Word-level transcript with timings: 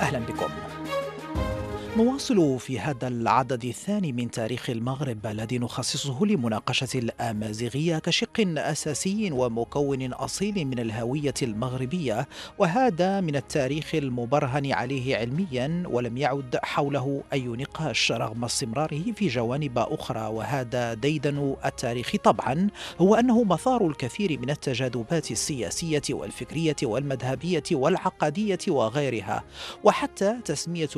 أهلا 0.00 0.18
بكم. 0.18 0.50
نواصل 1.96 2.58
في 2.58 2.80
هذا 2.80 3.08
العدد 3.08 3.64
الثاني 3.64 4.12
من 4.12 4.30
تاريخ 4.30 4.70
المغرب 4.70 5.26
الذي 5.26 5.58
نخصصه 5.58 6.26
لمناقشة 6.26 6.98
الأمازيغية 6.98 7.98
كشق 7.98 8.44
أساسي 8.58 9.30
ومكون 9.32 10.12
أصيل 10.12 10.64
من 10.64 10.78
الهوية 10.78 11.34
المغربية 11.42 12.28
وهذا 12.58 13.20
من 13.20 13.36
التاريخ 13.36 13.94
المبرهن 13.94 14.72
عليه 14.72 15.16
علميا 15.16 15.82
ولم 15.86 16.16
يعد 16.16 16.58
حوله 16.62 17.22
أي 17.32 17.46
نقاش 17.46 18.12
رغم 18.12 18.44
استمراره 18.44 19.12
في 19.12 19.28
جوانب 19.28 19.78
أخرى. 19.78 20.26
وهذا 20.26 20.94
ديدن 20.94 21.56
التاريخ 21.64 22.16
طبعا 22.24 22.68
هو 23.00 23.14
أنه 23.14 23.44
مثار 23.44 23.86
الكثير 23.86 24.38
من 24.38 24.50
التجاذبات 24.50 25.30
السياسية 25.30 26.02
والفكرية 26.10 26.76
والمذهبية 26.82 27.62
والعقدية 27.72 28.58
وغيرها 28.68 29.44
وحتى 29.84 30.36
تسمية 30.44 30.90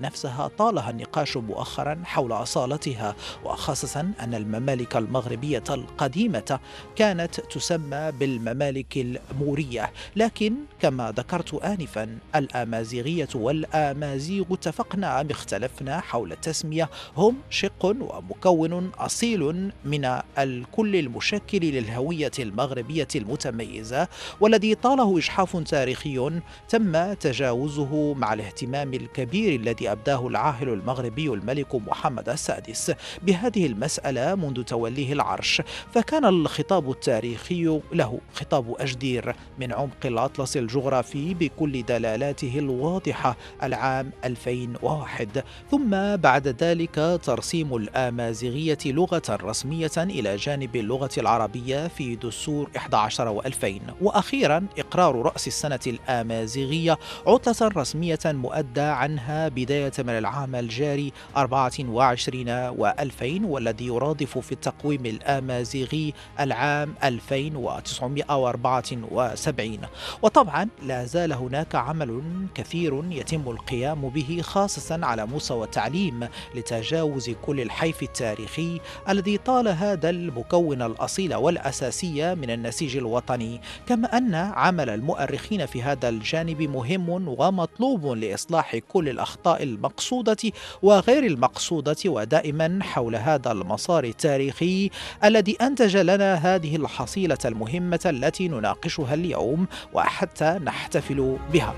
نفسها 0.00 0.48
طالها 0.58 0.90
النقاش 0.90 1.36
مؤخرا 1.36 2.02
حول 2.04 2.32
أصالتها 2.32 3.16
وخاصة 3.44 4.00
أن 4.20 4.34
الممالك 4.34 4.96
المغربية 4.96 5.62
القديمة 5.70 6.58
كانت 6.96 7.40
تسمى 7.40 8.12
بالممالك 8.12 8.96
المورية. 8.96 9.92
لكن 10.16 10.54
كما 10.80 11.12
ذكرت 11.16 11.54
انفا 11.54 12.18
الأمازيغية 12.34 13.28
والأمازيغ 13.34 14.44
اتفقنا 14.50 15.20
أم 15.20 15.30
اختلفنا 15.30 16.00
حول 16.00 16.32
التسمية. 16.32 16.90
هم 17.16 17.36
شق 17.50 17.84
ومكون 17.84 18.90
أصيل 18.98 19.70
من 19.84 20.04
الكل 20.38 20.96
المشكل 20.96 21.58
للهوية 21.58 22.30
المغربية 22.38 23.08
المتميزة 23.16 24.08
والذي 24.40 24.74
طاله 24.74 25.18
إجحاف 25.18 25.56
تاريخي 25.56 26.40
تم 26.68 27.12
تجاوزه 27.12 28.14
مع 28.14 28.32
الاهتمام 28.32 28.94
الكبير 28.94 29.60
الذي 29.64 29.92
أبداه 29.92 30.26
العاهل 30.26 30.68
المغربي 30.68 31.28
الملك 31.28 31.74
محمد 31.74 32.28
السادس 32.28 32.92
بهذه 33.22 33.66
المسألة 33.66 34.34
منذ 34.34 34.62
توليه 34.62 35.12
العرش 35.12 35.62
فكان 35.94 36.24
الخطاب 36.24 36.90
التاريخي 36.90 37.80
له 37.92 38.20
خطاب 38.34 38.74
أجدير 38.80 39.34
من 39.58 39.72
عمق 39.72 40.06
الأطلس 40.06 40.56
الجغرافي 40.56 41.34
بكل 41.34 41.82
دلالاته 41.82 42.58
الواضحة 42.58 43.36
العام 43.62 44.10
2001 44.24 45.44
ثم 45.70 46.16
بعد 46.16 46.48
ذلك 46.48 47.20
ترسيم 47.22 47.76
الآمازيغية 47.76 48.78
لغة 48.86 49.22
رسمية 49.30 49.90
إلى 49.96 50.36
جانب 50.36 50.76
اللغة 50.76 51.10
العربية 51.18 51.88
في 51.88 52.16
دستور 52.16 52.70
11 52.76 53.40
و2000 53.42 53.92
وأخيرا 54.00 54.66
إقرار 54.78 55.22
رأس 55.22 55.46
السنة 55.46 55.80
الآمازيغية 55.86 56.98
عطلة 57.26 57.68
رسمية 57.76 58.18
مؤدى 58.26 58.80
عنها 58.80 59.48
بداية 59.54 59.92
من 59.98 60.10
العام 60.10 60.54
الجاري 60.54 61.12
24 61.36 62.72
و2000 62.76 63.44
والذي 63.44 63.86
يرادف 63.86 64.38
في 64.38 64.52
التقويم 64.52 65.06
الآمازيغي 65.06 66.14
العام 66.40 66.94
2974 67.04 69.78
وطبعا 70.22 70.68
لا 70.82 71.04
زال 71.04 71.32
هناك 71.32 71.74
عمل 71.74 72.22
كثير 72.54 73.04
يتم 73.10 73.50
القيام 73.50 74.08
به 74.08 74.40
خاصة 74.42 75.06
على 75.06 75.26
مستوى 75.26 75.64
التعليم 75.64 76.28
لتجاوز 76.54 77.30
كل 77.30 77.60
الحيف 77.60 78.02
التاريخي 78.02 78.80
الذي 79.08 79.38
طال 79.38 79.68
هذا 79.68 80.10
المكون 80.10 80.82
الأصيل 80.82 81.34
والأساسي 81.34 82.34
من 82.34 82.50
النسيج 82.50 82.96
الوطني. 82.96 83.60
كما 83.86 84.18
أن 84.18 84.34
عمل 84.34 84.90
المؤرخين 84.90 85.66
في 85.66 85.82
هذا 85.82 86.08
الجانب 86.08 86.62
مهم 86.62 87.08
ومطلوب 87.08 88.06
لإصلاح 88.06 88.76
كل 88.76 89.08
الأخطاء 89.08 89.43
المقصودة 89.46 90.52
وغير 90.82 91.22
المقصودة 91.26 91.96
ودائما 92.06 92.78
حول 92.82 93.16
هذا 93.16 93.52
المسار 93.52 94.04
التاريخي 94.04 94.90
الذي 95.24 95.56
أنتج 95.62 95.96
لنا 95.96 96.34
هذه 96.34 96.76
الحصيلة 96.76 97.38
المهمة 97.44 98.00
التي 98.06 98.48
نناقشها 98.48 99.14
اليوم 99.14 99.66
وحتى 99.92 100.58
نحتفل 100.64 101.36
بها. 101.52 101.74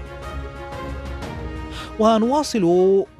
ونواصل 2.00 2.64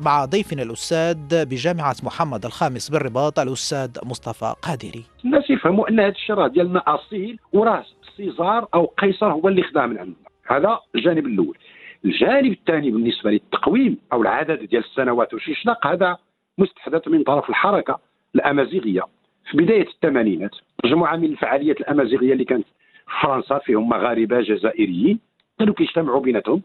مع 0.00 0.24
ضيفنا 0.24 0.62
الأستاذ 0.62 1.44
بجامعة 1.44 1.96
محمد 2.02 2.44
الخامس 2.44 2.88
بالرباط 2.90 3.38
الأستاذ 3.38 3.90
مصطفى 4.04 4.54
قادري. 4.62 5.04
الناس 5.24 5.50
يفهموا 5.50 5.88
أن 5.88 6.00
هذا 6.00 6.08
الشيء 6.08 6.36
راه 6.36 6.48
ديالنا 6.48 6.82
اصيل 6.86 7.38
وراه 7.52 7.84
سيزار 8.16 8.68
أو 8.74 8.84
قيصر 8.86 9.32
هو 9.32 9.48
اللي 9.48 9.62
خدام 9.62 9.90
من 9.90 9.98
عندنا. 9.98 10.26
هذا 10.46 10.78
الجانب 10.94 11.26
الأول. 11.26 11.58
الجانب 12.06 12.52
الثاني 12.52 12.90
بالنسبة 12.90 13.30
للتقويم 13.30 13.98
أو 14.12 14.22
العدد 14.22 14.58
ديال 14.64 14.84
السنوات 14.84 15.34
وشيشناق 15.34 15.86
هذا 15.86 16.16
مستحدث 16.58 17.08
من 17.08 17.22
طرف 17.22 17.50
الحركة 17.50 17.98
الأمازيغية. 18.34 19.02
في 19.50 19.56
بداية 19.56 19.86
الثمانينات 19.88 20.50
مجموعة 20.84 21.16
من 21.16 21.24
الفعاليات 21.24 21.80
الأمازيغية 21.80 22.32
اللي 22.32 22.44
كانت 22.44 22.66
في 23.06 23.20
فرنسا 23.22 23.58
فيهم 23.58 23.88
مغاربة 23.88 24.40
جزائريين 24.40 25.18
كانوا 25.58 25.74
كيجتمعوا 25.74 26.20
بيناتهم. 26.20 26.62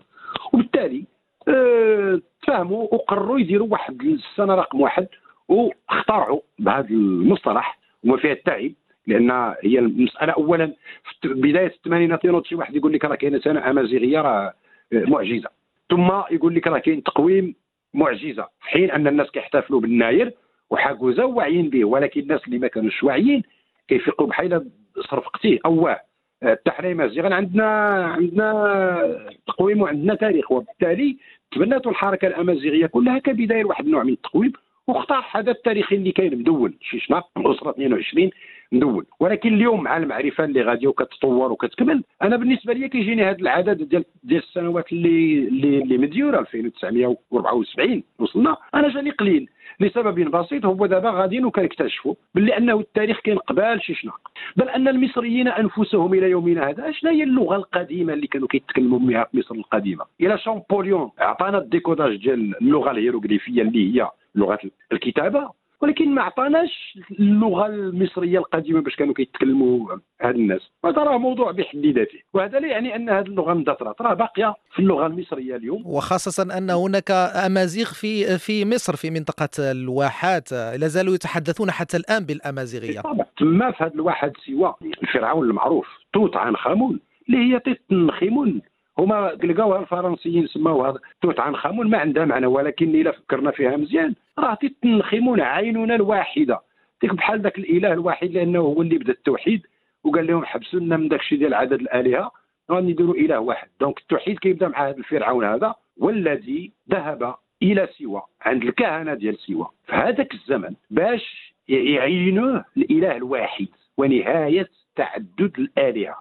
وبالتالي 0.53 1.03
آه 1.47 2.22
تفاهموا 2.41 2.84
وقرروا 2.94 3.40
يديروا 3.40 3.68
واحد 3.68 4.01
السنة 4.01 4.56
رقم 4.56 4.81
واحد 4.81 5.07
واخترعوا 5.47 6.40
بهذا 6.59 6.90
المصطلح 6.90 7.80
وما 8.03 8.18
فيها 8.18 8.31
التعب 8.31 8.72
لأن 9.07 9.31
هي 9.63 9.80
المسألة 9.80 10.34
اولا. 10.34 10.74
في 11.22 11.28
بداية 11.28 11.68
الثمانينات 11.68 12.25
ينوض 12.25 12.46
شي 12.46 12.56
واحد 12.56 12.75
يقول 12.75 12.94
لك 12.94 13.06
راه 13.06 13.16
كاينة 13.16 13.40
سنة 13.40 13.69
أمازيغية 13.69 14.22
راه 14.22 14.53
معجزة. 14.94 15.50
ثم 15.90 16.12
يقول 16.31 16.56
لك 16.56 16.68
راه 16.68 16.79
كاين 16.79 17.03
تقويم 17.03 17.56
معجزة 17.94 18.44
في 18.44 18.69
حين 18.69 18.91
أن 18.91 19.07
الناس 19.07 19.31
كيحتفلوا 19.31 19.79
بالناير 19.79 20.34
وحاجوزه 20.69 21.25
واعيين 21.25 21.69
به 21.69 21.85
ولكن 21.85 22.22
الناس 22.22 22.41
اللي 22.46 22.57
ما 22.57 22.68
كانوش 22.68 23.03
واعيين 23.03 23.44
كيفيقوا 23.88 24.28
بحال 24.28 24.69
صرفقتيه. 25.09 25.59
اواه 25.66 26.01
التحريم 26.44 27.01
الزيغان 27.01 27.34
عندنا 27.34 27.66
عندنا 28.06 29.30
تقويم 29.47 29.81
وعندنا 29.81 30.16
تاريخ 30.16 30.51
وبالتالي 30.51 31.18
تبنات 31.51 31.88
الحركة 31.88 32.28
الأمازيغية 32.28 32.85
كلها 32.85 33.19
كبداية 33.19 33.62
لواحد 33.62 33.85
النوع 33.85 34.03
من 34.03 34.13
التقويم 34.13 34.53
واختار 34.88 35.25
هذا 35.31 35.51
التاريخي 35.51 35.96
اللي 35.96 36.12
كاين 36.12 36.40
مدون. 36.40 36.74
شيشنا 36.81 37.24
الاسره 37.38 37.69
22 37.69 38.30
مدون 38.71 39.05
ولكن 39.19 39.53
اليوم 39.53 39.83
مع 39.83 39.97
المعرفة 39.97 40.43
اللي 40.43 40.61
غاديه 40.61 40.87
وكتطور 40.87 41.51
وكتكمل 41.51 42.03
أنا 42.21 42.37
بالنسبة 42.37 42.73
لي 42.73 42.89
كيجيني 42.89 43.23
هذا 43.23 43.37
العدد 43.37 43.83
ديال 43.83 44.05
ديال 44.23 44.43
السنوات 44.43 44.91
اللي 44.91 45.47
اللي, 45.47 45.77
اللي 45.83 45.97
مديوره 45.97 46.39
2974 46.39 48.03
وصلنا. 48.19 48.57
أنا 48.75 48.89
جاني 48.89 49.09
قليل 49.09 49.49
لسبب 49.79 50.31
بسيط 50.31 50.65
هو 50.65 50.85
دابا 50.85 51.09
غاديين 51.09 51.45
وكنكتشفوا 51.45 52.15
باللي 52.35 52.57
أنه 52.57 52.79
التاريخ 52.79 53.19
كاين 53.19 53.37
قبال 53.37 53.83
شيشناق 53.83 54.31
بل 54.55 54.69
أن 54.69 54.88
المصريين 54.88 55.47
أنفسهم 55.47 56.13
إلى 56.13 56.29
يومنا 56.29 56.69
هذا 56.69 56.91
شنو 56.91 57.11
هي 57.11 57.23
اللغة 57.23 57.55
القديمة 57.55 58.13
اللي 58.13 58.27
كانوا 58.27 58.47
كيتكلموا 58.47 58.99
بها 58.99 59.23
في 59.31 59.38
مصر 59.38 59.55
القديمة؟ 59.55 60.05
إلى 60.21 60.38
شامبوليون 60.38 61.11
عطانا 61.19 61.57
ال 61.57 61.64
décodage 61.64 62.15
ديال 62.15 62.56
اللغة 62.62 62.91
الهيروغليفية 62.91 63.62
اللي 63.62 64.01
هي 64.01 64.09
لغة 64.35 64.59
الكتابة. 64.91 65.61
ولكن 65.81 66.16
ما 66.16 66.22
عطاناش 66.22 67.00
اللغة 67.19 67.66
المصرية 67.66 68.39
القديمة 68.39 68.81
باش 68.81 68.95
كانوا 68.95 69.13
كيتكلموا 69.13 69.98
هاد 70.22 70.36
الناس. 70.36 70.62
وهذا 70.83 71.04
راه 71.04 71.18
موضوع 71.18 71.51
بحد 71.51 71.86
ذاته. 71.86 72.19
وهذا 72.33 72.60
لا 72.60 72.68
يعني 72.68 72.95
أن 72.95 73.10
هذه 73.10 73.25
اللغة 73.25 73.51
اندثرت 73.51 74.01
راه 74.01 74.13
باقية 74.13 74.56
في 74.74 74.80
اللغة 74.80 75.07
المصرية 75.07 75.56
اليوم. 75.56 75.83
وخاصة 75.86 76.57
أن 76.57 76.69
هناك 76.69 77.12
أمازيغ 77.45 77.86
في 77.86 78.38
في 78.38 78.66
مصر 78.66 78.95
في 78.95 79.10
منطقة 79.10 79.72
الواحات. 79.72 80.51
لا 80.51 80.88
زالوا 80.88 81.13
يتحدثون 81.13 81.72
حتى 81.72 81.98
الآن 81.98 82.24
بالأمازيغية. 82.25 83.01
طبعا 83.01 83.25
تما 83.38 83.72
في 83.72 83.84
هذه 83.84 83.94
الواحات 83.94 84.34
سوى 84.45 84.75
الفرعون 85.04 85.50
المعروف. 85.50 85.88
توت 86.13 86.36
عنخ 86.36 86.68
امون 86.68 87.00
اللي 87.30 87.56
هي 87.56 87.75
تنخيمون 87.89 88.62
هما 89.01 89.38
لقاوها 89.44 89.80
الفرنسيين 89.80 90.48
سماوها 90.48 91.00
توت 91.21 91.39
عنخ 91.39 91.65
امون 91.65 91.89
ما 91.89 91.98
عندها 91.98 92.25
معنى 92.25 92.45
ولكن 92.45 92.89
إلا 92.89 93.12
فكرنا 93.12 93.51
فيها 93.51 93.77
مزيان. 93.77 94.15
راه 94.39 94.57
تنخمون 94.81 95.42
عيننا 95.42 95.95
الواحدة. 95.95 96.59
ديك 97.01 97.13
بحال 97.13 97.42
ذاك 97.42 97.57
الإله 97.57 97.94
الواحد 97.94 98.31
لأنه 98.31 98.59
هو 98.59 98.81
اللي 98.81 98.98
بدأ 98.98 99.13
التوحيد 99.13 99.68
وقال 100.03 100.27
لهم 100.27 100.45
حبسوا 100.45 100.80
لنا 100.80 100.98
من 100.98 101.07
داك 101.07 101.19
الشيء 101.19 101.38
ديال 101.38 101.53
عدد 101.53 101.74
الآلهة 101.74 102.31
غادي 102.71 102.92
نديروا 102.92 103.15
إله 103.15 103.39
واحد. 103.39 103.68
دونك 103.80 103.98
التوحيد 104.00 104.39
كيبدأ 104.39 104.68
مع 104.68 104.89
هذا 104.89 104.98
الفرعون 104.98 105.45
هذا 105.45 105.75
والذي 105.98 106.71
ذهب 106.92 107.36
إلى 107.63 107.88
سوى 107.98 108.21
عند 108.42 108.63
الكهنة 108.63 109.13
ديال 109.13 109.38
سوى. 109.38 109.68
في 109.88 109.94
هذاك 109.95 110.33
الزمن 110.33 110.75
باش 110.89 111.53
يعينوه 111.68 112.65
الإله 112.77 113.15
الواحد 113.15 113.68
ونهاية 113.98 114.69
تعدد 114.95 115.51
الآلهة. 115.59 116.15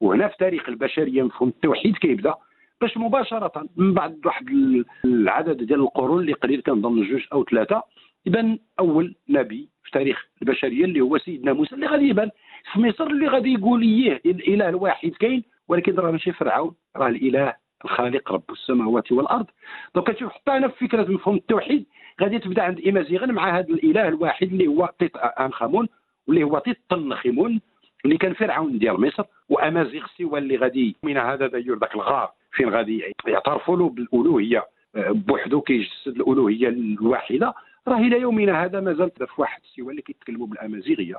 وهنا 0.00 0.28
في 0.28 0.36
تاريخ 0.38 0.68
البشرية 0.68 1.22
مفهوم 1.22 1.48
التوحيد 1.48 1.96
كيبدأ 1.96 2.34
باش 2.80 2.96
مباشرة 2.96 3.66
من 3.76 3.94
بعد 3.94 4.26
واحد 4.26 4.46
العدد 5.04 5.62
ديال 5.62 5.80
القرون 5.80 6.20
اللي 6.20 6.32
قليل 6.32 6.60
كنظن 6.60 7.02
جوج 7.02 7.22
أو 7.32 7.44
ثلاثة 7.44 7.82
يبان 8.26 8.58
أول 8.80 9.14
نبي 9.28 9.68
في 9.84 9.90
تاريخ 9.90 10.26
البشرية 10.42 10.84
اللي 10.84 11.00
هو 11.00 11.18
سيدنا 11.18 11.52
موسى 11.52 11.74
اللي 11.74 11.86
غادي 11.86 12.08
يبان 12.08 12.30
في 12.72 12.80
مصر 12.80 13.06
اللي 13.06 13.28
غادي 13.28 13.52
يقول 13.52 13.82
إيه 13.82 14.20
الإله 14.26 14.68
الواحد 14.68 15.10
كاين 15.10 15.42
ولكن 15.68 15.94
راه 15.94 16.10
ماشي 16.10 16.32
فرعون 16.32 16.74
راه 16.96 17.08
الإله 17.08 17.54
الخالق 17.84 18.32
رب 18.32 18.42
السماوات 18.50 19.12
والأرض. 19.12 19.46
donc 19.94 20.10
كتشوف 20.10 20.32
حتى 20.32 20.50
أنا 20.56 20.68
في 20.68 20.86
فكرة 20.88 21.10
مفهوم 21.12 21.36
التوحيد 21.36 21.86
غادي 22.20 22.38
تبدأ 22.38 22.62
عند 22.62 22.78
إيمازيغن 22.78 23.32
مع 23.32 23.58
هذا 23.58 23.68
الإله 23.68 24.08
الواحد 24.08 24.46
اللي 24.52 24.66
هو 24.66 24.92
تيت 24.98 25.16
أنخامون 25.16 25.88
واللي 26.28 26.42
هو 26.42 26.58
تيت 26.58 26.78
طنخيمون 26.88 27.60
اللي 28.04 28.16
كان 28.16 28.34
فرعون 28.34 28.78
ديال 28.78 29.00
مصر 29.00 29.24
وأمازيغ 29.48 30.06
سيوة 30.18 30.38
اللي 30.38 30.56
غادي 30.56 30.96
من 31.02 31.16
هذا 31.16 31.46
داير 31.46 31.78
ذاك 31.78 31.94
الغار 31.94 32.32
فين 32.52 32.68
غادي 32.68 33.14
يعترفوا 33.26 33.76
له 33.76 33.88
بالألوهية. 33.88 34.66
آه، 34.96 35.10
بوحدو 35.10 35.60
كيجسد 35.60 36.08
الألوهية 36.20 36.68
الواحدة. 36.68 37.54
راه 37.88 37.96
إلى 37.96 38.20
يومنا 38.20 38.64
هذا 38.64 38.80
مازال 38.80 39.10
في 39.10 39.40
واحد 39.40 39.60
السوى 39.64 39.90
اللي 39.90 40.02
كيتكلموا 40.02 40.46
بالأمازيغية. 40.46 41.16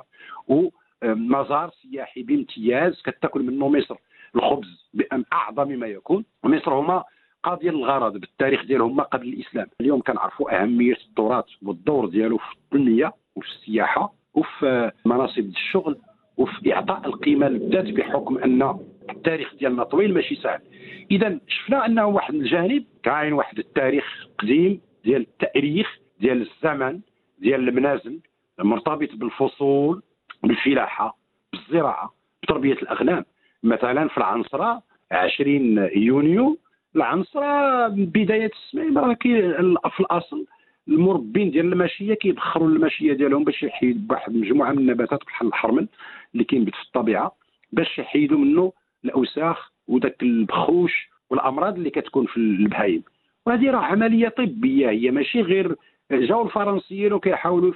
ومزار 0.48 1.70
سياحي 1.70 2.22
بامتياز 2.22 3.02
كتاكل 3.02 3.42
منه 3.42 3.68
مصر 3.68 3.96
الخبز 4.36 4.90
باعظم 4.92 5.68
ما 5.68 5.86
يكون. 5.86 6.24
مصر 6.44 6.74
هما 6.74 7.04
قاضية 7.42 7.70
الغرض 7.70 8.12
بالتاريخ 8.12 8.64
ديالهم 8.64 9.00
قبل 9.00 9.28
الإسلام. 9.28 9.66
اليوم 9.80 10.00
كنعرفوا 10.00 10.62
أهمية 10.62 10.96
التراث 11.08 11.44
والدور 11.62 12.06
ديالو 12.06 12.38
في 12.38 12.52
التنمية 12.52 13.12
وفي 13.36 13.48
السياحة 13.48 14.12
وفي 14.34 14.92
مناصب 15.04 15.44
الشغل. 15.44 15.98
وفي 16.40 16.74
إعطاء 16.74 17.06
القيمة 17.06 17.48
للذات 17.48 17.84
بحكم 17.84 18.38
أن 18.38 18.78
التاريخ 19.10 19.54
ديالنا 19.54 19.84
طويل 19.84 20.14
ماشي 20.14 20.34
سهل. 20.34 20.60
اذا 21.10 21.40
شفنا 21.48 21.86
أنه 21.86 22.06
واحد 22.06 22.34
الجانب 22.34 22.84
كاين 23.02 23.32
واحد 23.32 23.58
التاريخ 23.58 24.26
قديم 24.38 24.80
ديال 25.04 25.20
التأريخ 25.22 25.98
ديال 26.20 26.46
الزمن 26.46 27.00
ديال 27.38 27.68
المنازل 27.68 28.20
مرتبط 28.58 29.08
بالفصول 29.14 30.02
بالفلاحة 30.42 31.16
بالزراعة 31.52 32.14
بتربية 32.42 32.72
الأغنام. 32.72 33.24
مثلا 33.62 34.08
في 34.08 34.18
العنصرة 34.18 34.82
20 35.12 35.88
يونيو 35.96 36.58
العنصرة 36.96 37.88
بداية 37.88 38.50
السماء 38.52 39.04
راه 39.04 39.16
في 39.90 40.00
الأصل 40.00 40.46
المربين 40.88 41.50
ديال 41.50 41.72
الماشيه 41.72 42.14
كيبخروا 42.14 42.68
الماشيه 42.68 43.12
ديالهم 43.12 43.44
باش 43.44 43.62
يحيد 43.62 44.06
واحد 44.10 44.34
مجموعة 44.34 44.72
من 44.72 44.78
النباتات 44.78 45.24
بحال 45.26 45.48
الحرمل. 45.48 45.88
اللي 46.32 46.44
كينبت 46.44 46.74
في 46.74 46.82
الطبيعة 46.82 47.32
باش 47.72 47.98
يحيدوا 47.98 48.38
منه 48.38 48.72
الأوساخ 49.04 49.72
وذاك 49.88 50.22
البخوش 50.22 51.08
والأمراض 51.30 51.76
اللي 51.76 51.90
كتكون 51.90 52.26
في 52.26 52.36
البهايم. 52.36 53.02
وهذه 53.46 53.70
راه 53.70 53.84
عملية 53.84 54.28
طبية 54.28 54.90
هي 54.90 55.10
ماشي 55.10 55.40
غير 55.40 55.76
جاو 56.12 56.42
الفرنسيين 56.42 57.12
وكيحاولوا 57.12 57.72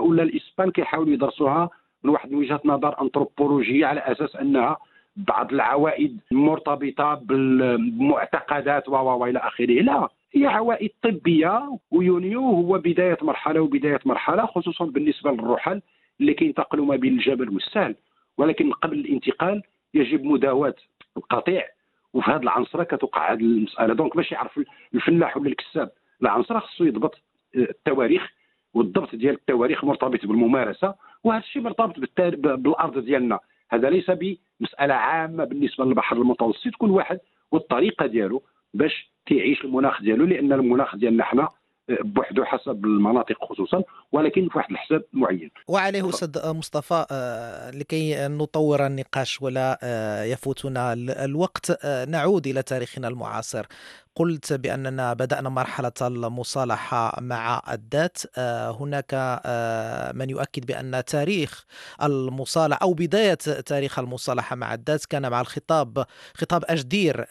ولا 0.00 0.22
الإسبان 0.22 0.70
كيحاولوا 0.70 1.12
يدرسوها 1.12 1.70
من 2.04 2.10
واحد 2.10 2.34
وجهة 2.34 2.60
نظر 2.64 3.00
أنثروبولوجية 3.02 3.86
على 3.86 4.00
أساس 4.00 4.36
أنها 4.36 4.76
بعض 5.16 5.52
العوائد 5.52 6.20
مرتبطة 6.32 7.14
بالمعتقدات 7.14 8.88
و 8.88 9.24
إلى 9.24 9.38
آخره. 9.38 9.82
لا 9.82 10.08
هي 10.34 10.46
عوائد 10.46 10.90
طبية 11.02 11.78
ويونيو 11.90 12.40
هو 12.40 12.78
بداية 12.78 13.18
مرحلة 13.22 13.60
وبداية 13.60 14.00
مرحلة 14.04 14.46
خصوصا 14.46 14.84
بالنسبة 14.84 15.30
للرحل. 15.32 15.82
اللي 16.20 16.34
كينتقلوا 16.34 16.86
ما 16.86 16.96
بين 16.96 17.12
الجبل 17.12 17.50
والسهل. 17.50 17.94
ولكن 18.38 18.72
قبل 18.72 18.98
الانتقال 18.98 19.62
يجب 19.94 20.24
مداواة 20.24 20.74
القطيع. 21.16 21.64
وفي 22.12 22.30
هذه 22.30 22.42
العنصره 22.42 22.84
كتوقع 22.84 23.32
هذه 23.32 23.40
المسألة. 23.40 23.94
دونك 23.94 24.16
باش 24.16 24.32
يعرف 24.32 24.60
الفلاح 24.94 25.36
ولا 25.36 25.48
الكساب 25.48 25.90
العنصره 26.22 26.58
خصو 26.58 26.84
يضبط 26.84 27.18
التواريخ 27.56 28.32
والضبط 28.74 29.14
ديال 29.14 29.34
التواريخ 29.34 29.84
مرتبط 29.84 30.26
بالممارسة. 30.26 30.94
وهذا 31.24 31.42
الشيء 31.42 31.62
مرتبط 31.62 31.94
بالأرض 32.38 32.98
ديالنا. 32.98 33.38
هذا 33.70 33.90
ليس 33.90 34.10
بمسألة 34.10 34.94
عامة 34.94 35.44
بالنسبة 35.44 35.84
للبحر 35.84 36.16
المتوسط 36.16 36.74
كل 36.78 36.90
واحد 36.90 37.18
والطريقة 37.52 38.06
ديالو 38.06 38.42
باش 38.74 39.10
كيعيش 39.26 39.64
المناخ 39.64 40.02
ديالو 40.02 40.24
لأن 40.24 40.52
المناخ 40.52 40.96
ديالنا 40.96 41.24
حنا 41.24 41.48
بوحده 41.88 42.44
حسب 42.44 42.84
المناطق 42.84 43.44
خصوصا 43.44 43.82
ولكن 44.12 44.48
في 44.48 44.58
واحد 44.58 44.70
الحساب 44.70 45.04
معين. 45.12 45.50
وعليه 45.68 46.08
أستاذ 46.08 46.52
مصطفى 46.52 47.06
آه، 47.10 47.70
لكي 47.70 48.28
نطور 48.28 48.86
النقاش 48.86 49.42
ولا 49.42 49.78
آه، 49.82 50.22
يفوتنا 50.22 50.92
الوقت 51.24 51.84
آه، 51.84 52.04
نعود 52.04 52.46
إلى 52.46 52.62
تاريخنا 52.62 53.08
المعاصر. 53.08 53.66
قلت 54.16 54.52
بأننا 54.52 55.12
بدأنا 55.12 55.48
مرحلة 55.48 55.92
المصالحة 56.02 57.20
مع 57.20 57.62
الذات. 57.72 58.18
هناك 58.80 59.14
من 60.14 60.30
يؤكد 60.30 60.66
بأن 60.66 61.02
تاريخ 61.06 61.64
المصالحة 62.02 62.78
أو 62.82 62.94
بداية 62.94 63.34
تاريخ 63.66 63.98
المصالحة 63.98 64.56
مع 64.56 64.74
الذات 64.74 65.04
كان 65.04 65.30
مع 65.30 65.40
الخطاب 65.40 66.04
خطاب 66.34 66.64
أجدير 66.68 67.24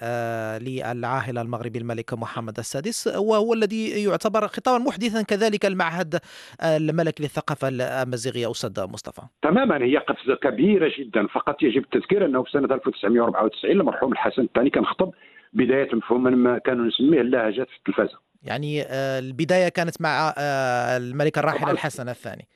للعاهل 0.62 1.38
المغربي 1.38 1.80
الملك 1.80 2.14
محمد 2.14 2.58
السادس 2.58 3.08
وهو 3.08 3.54
الذي 3.54 4.04
يعتبر 4.04 4.48
خطابا 4.48 4.84
محدثا 4.84 5.22
كذلك 5.22 5.66
المعهد 5.66 6.20
الملكي 6.64 7.24
للثقافة 7.24 7.68
الأمازيغية. 7.68 8.52
أستاذ 8.52 8.84
مصطفى. 8.84 9.22
تماما 9.42 9.78
هي 9.78 9.98
قفزة 9.98 10.36
كبيرة 10.36 10.92
جدا. 11.00 11.28
فقط 11.28 11.64
يجب 11.64 11.84
التذكير 11.84 12.26
أنه 12.26 12.44
في 12.44 12.52
سنة 12.52 12.76
1994 12.76 13.72
المرحوم 13.72 14.12
الحسن 14.12 14.42
الثاني 14.42 14.70
كان 14.70 14.86
خطب 14.86 15.12
بداية 15.56 15.90
ما 16.12 16.58
كانوا 16.58 16.86
نسميه 16.86 17.22
اللهجات 17.22 17.68
في 17.70 17.78
التلفازة. 17.78 18.20
يعني 18.44 18.82
آه، 18.82 19.20
البداية 19.20 19.70
كانت 19.70 20.02
مع 20.02 20.34
آه، 20.38 20.98
الملك 20.98 21.38
الراحل 21.38 21.72
الحسن 21.72 22.10
الثاني. 22.10 22.48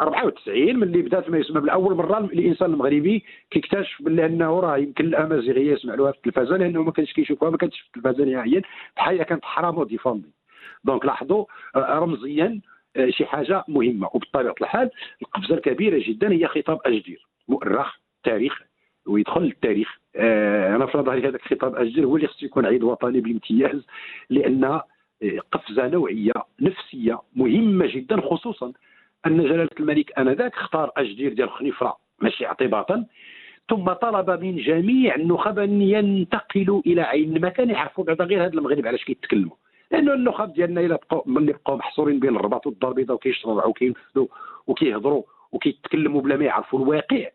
94 0.00 0.76
من 0.76 0.82
اللي 0.82 1.02
بدأت 1.02 1.30
ما 1.30 1.38
يسمى 1.38 1.60
بالأول 1.60 1.94
مره 1.94 2.18
الإنسان 2.18 2.72
المغربي 2.72 3.24
كيكتشف 3.50 4.02
باللي 4.02 4.26
إنه 4.26 4.60
راه 4.60 4.78
يمكن 4.78 5.04
الأمازيغية 5.04 5.72
يسمع 5.72 5.94
لها 5.94 6.12
في 6.12 6.18
التلفازة 6.18 6.56
لأنه 6.56 6.82
ما 6.82 6.92
كانش 6.92 7.12
كيشوفوها 7.12 7.50
ما 7.50 7.56
كانتش 7.56 7.80
في 7.80 7.86
التلفازة 7.86 8.24
نهائيا. 8.24 8.62
بحال 8.96 9.22
كانت 9.22 9.44
حرام 9.44 9.84
défendu. 9.84 10.30
donc 10.84 11.04
لاحظوا 11.04 11.44
آه، 11.76 11.98
رمزيا 11.98 12.60
شي 13.08 13.26
حاجة 13.26 13.64
مهمة. 13.68 14.10
وبطبيعة 14.14 14.54
الحال 14.60 14.90
القفزة 15.22 15.54
الكبيرة 15.54 16.02
جدا 16.08 16.32
هي 16.32 16.46
خطاب 16.46 16.78
أجدير 16.86 17.26
مؤرخ 17.48 17.96
تاريخ. 18.24 18.71
ويدخل 19.06 19.40
للتاريخ. 19.40 19.98
آه، 20.16 20.76
أنا 20.76 20.86
في 20.86 20.98
نظري 20.98 21.28
هذاك 21.28 21.42
الخطاب 21.42 21.76
أجدير 21.76 22.04
هو 22.04 22.16
اللي 22.16 22.28
خصو 22.28 22.46
يكون 22.46 22.66
عيد 22.66 22.82
وطني 22.82 23.20
بامتياز 23.20 23.86
لأن 24.30 24.64
آه، 24.64 24.82
قفزة 25.52 25.88
نوعية 25.88 26.32
نفسية 26.60 27.18
مهمة 27.36 27.86
جدا 27.86 28.20
خصوصا 28.20 28.72
أن 29.26 29.42
جلالة 29.42 29.68
الملك 29.80 30.18
آنذاك 30.18 30.54
اختار 30.54 30.90
أجدير 30.96 31.32
ديال 31.32 31.50
خنيفره 31.50 31.96
ماشي 32.20 32.46
اعتباطا 32.46 33.04
ثم 33.70 33.92
طلب 33.92 34.30
من 34.30 34.56
جميع 34.56 35.14
النخب 35.14 35.58
أن 35.58 35.82
ينتقلوا 35.82 36.82
إلى 36.86 37.02
عين 37.02 37.36
المكان 37.36 37.70
يعرفوا 37.70 38.04
بعدا 38.04 38.24
غير 38.24 38.44
هذا 38.44 38.52
المغرب 38.52 38.86
علاش 38.86 39.04
كيتكلموا. 39.04 39.56
لأنه 39.90 40.14
النخب 40.14 40.52
ديالنا 40.52 40.80
إلا 40.80 40.96
بقوا 40.96 41.22
ملي 41.26 41.52
بقوا 41.52 41.76
محصورين 41.76 42.20
بين 42.20 42.36
الرباط 42.36 42.66
والدار 42.66 42.90
البيضاء 42.90 43.14
وكيشربوا 43.14 43.66
وكينفذوا 43.66 44.26
وكيهضروا 44.66 45.22
وكيتكلموا 45.52 46.20
بلا 46.20 46.36
ما 46.36 46.44
يعرفوا 46.44 46.78
الواقع 46.78 47.26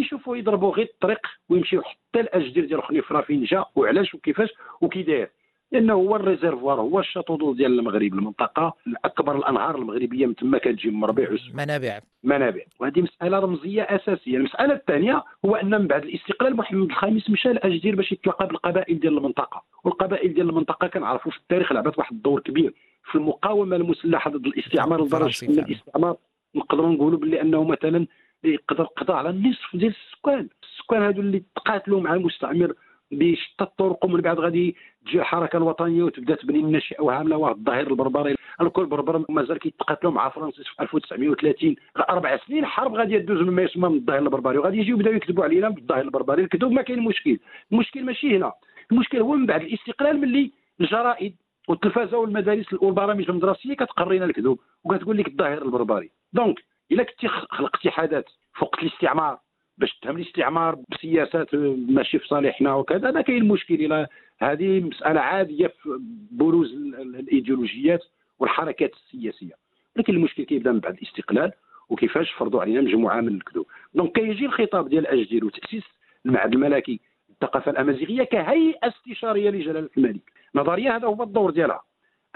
يشوفوا 0.00 0.36
يضربوا 0.36 0.72
غير 0.72 0.86
الطريق 0.86 1.26
ويمشيو 1.48 1.82
حتى 1.82 2.20
الأجدير 2.20 2.64
ديال 2.64 2.82
خنيفره 2.82 3.20
فين 3.20 3.44
جا 3.44 3.64
وعلاش 3.74 4.14
وكيفاش 4.14 4.48
وكي 4.80 5.02
داير 5.02 5.30
لأنه 5.72 5.92
هو 5.92 6.16
ال 6.16 6.22
réservoir 6.22 6.80
هو 6.80 7.00
ال 7.00 7.06
château 7.06 7.52
ديال 7.54 7.78
المغرب 7.78 8.02
المنطقة 8.14 8.74
اكبر 9.04 9.36
الأنهار 9.36 9.78
المغربية 9.78 10.26
من 10.26 10.34
تما 10.34 10.58
كتجي 10.58 10.90
من 10.90 11.00
أم 11.00 11.08
الربيع 11.08 11.28
منابع. 11.54 12.00
منابع. 12.22 12.60
وهذه 12.80 13.00
مسألة 13.00 13.38
رمزية 13.38 13.82
أساسية. 13.82 14.36
المسألة 14.36 14.74
الثانية 14.74 15.24
هو 15.44 15.56
أن 15.56 15.70
من 15.80 15.86
بعد 15.86 16.04
الاستقلال 16.04 16.56
محمد 16.56 16.90
الخامس 16.90 17.30
مشى 17.30 17.52
لأجدير 17.52 17.94
باش 17.94 18.12
يتلاقى 18.12 18.46
بالقبائل 18.46 19.00
ديال 19.00 19.18
المنطقة. 19.18 19.62
والقبائل 19.84 20.34
ديال 20.34 20.48
المنطقة 20.48 20.86
كنعرفوا 20.86 21.32
في 21.32 21.38
التاريخ 21.38 21.72
لعبت 21.72 21.98
واحد 21.98 22.12
الدور 22.12 22.40
كبير. 22.40 22.74
في 23.04 23.14
المقاومة 23.14 23.76
المسلحة 23.76 24.30
ضد 24.30 24.46
الاستعمار 24.46 25.04
لدرجة 25.04 25.46
أن 25.46 25.58
الاستعمار 25.58 26.16
نقدروا 26.54 26.92
نقولوا 26.92 27.18
باللي 27.18 27.40
أنه 27.40 27.64
مثلا 27.64 28.06
يقدر 28.48 28.84
قضى 28.84 29.12
على 29.12 29.30
النصف 29.30 29.76
ديال 29.76 29.94
السكان. 30.14 30.48
السكان 30.62 31.02
هادو 31.02 31.20
اللي 31.20 31.42
تقاتلوا 31.56 32.00
مع 32.00 32.14
المستعمر 32.14 32.72
بشتى 33.10 33.64
الطرق 33.64 34.04
ومن 34.04 34.20
بعد 34.20 34.38
غادي 34.38 34.76
تجي 35.06 35.18
الحركه 35.18 35.56
الوطنيه 35.56 36.02
وتبدأ 36.02 36.34
تبني 36.34 36.58
الناشئه 36.58 37.02
وعامله 37.02 37.36
واحد 37.36 37.56
الظهير 37.56 37.90
البربري. 37.90 38.34
الكل 38.60 38.86
بربر 38.86 39.24
مازال 39.28 39.58
كيتقاتلوا 39.58 40.12
مع 40.12 40.28
فرنسيس 40.28 40.66
في 40.66 40.82
1930 40.82 41.76
أربع 42.10 42.36
سنين 42.36 42.66
حرب 42.66 42.94
غادي 42.94 43.18
تدوز 43.18 43.40
مما 43.40 43.62
يسمى 43.62 43.88
من 43.88 43.96
الظاهر 43.96 44.18
البربري 44.18 44.58
وغادي 44.58 44.78
يجيو 44.78 44.96
يبداو 44.96 45.12
يكذبوا 45.12 45.44
علينا 45.44 45.68
بالظاهر 45.68 46.00
البربري. 46.00 46.42
الكذوب 46.42 46.72
ما 46.72 46.82
كاين 46.82 47.00
مشكل. 47.00 47.38
المشكل 47.72 48.04
ماشي 48.04 48.36
هنا. 48.36 48.52
المشكل 48.92 49.18
هو 49.18 49.32
من 49.32 49.46
بعد 49.46 49.62
الاستقلال 49.62 50.20
ملي 50.20 50.50
الجرائد 50.80 51.36
والتلفازة 51.68 52.18
والمدارس 52.18 52.72
والبرامج 52.72 53.30
المدرسية 53.30 53.74
كتقرينا 53.74 54.24
الكذوب 54.24 54.60
وكتقول 54.84 55.18
لك 55.18 55.28
الظاهر 55.28 55.62
البربري. 55.62 56.10
donc 56.32 56.58
إلا 56.94 57.02
كنتي 57.02 57.28
خلقتي 57.28 57.90
حدث 57.90 58.24
فوقت 58.54 58.76
الاستعمار. 58.82 59.38
باش 59.78 59.98
تهم 60.02 60.16
الاستعمار 60.16 60.78
بسياسات 60.88 61.54
ماشي 61.88 62.18
في 62.18 62.26
صالحنا 62.26 62.74
وكذا 62.74 63.10
ما 63.10 63.20
كاين 63.20 63.48
مشكل 63.48 63.74
إلى 63.74 64.06
هذه 64.38 64.80
مسألة 64.80 65.20
عادية 65.20 65.66
في 65.66 65.98
بروز 66.30 66.72
الإيديولوجيات 66.72 68.04
والحركات 68.38 68.92
السياسية. 68.94 69.54
لكن 69.96 70.14
المشكل 70.14 70.42
كيبدا 70.44 70.72
من 70.72 70.80
بعد 70.80 70.94
الاستقلال 70.94 71.52
وكيفاش 71.88 72.30
فرضوا 72.32 72.60
علينا 72.60 72.80
مجموعة 72.80 73.20
من 73.20 73.34
الكذوب. 73.34 73.66
دونك 73.94 74.12
كيجي 74.12 74.46
الخطاب 74.46 74.88
ديال 74.88 75.06
اجدير 75.06 75.44
وتأسيس 75.44 75.84
المعهد 76.26 76.52
الملكي 76.52 77.00
الثقافه 77.30 77.70
الأمازيغية 77.70 78.24
كهيئة 78.24 78.88
استشارية 78.88 79.50
لجلاله 79.50 79.88
الملك. 79.96 80.20
نظرية 80.54 80.96
هذا 80.96 81.06
هو 81.06 81.22
الدور 81.22 81.50
ديالها 81.50 81.82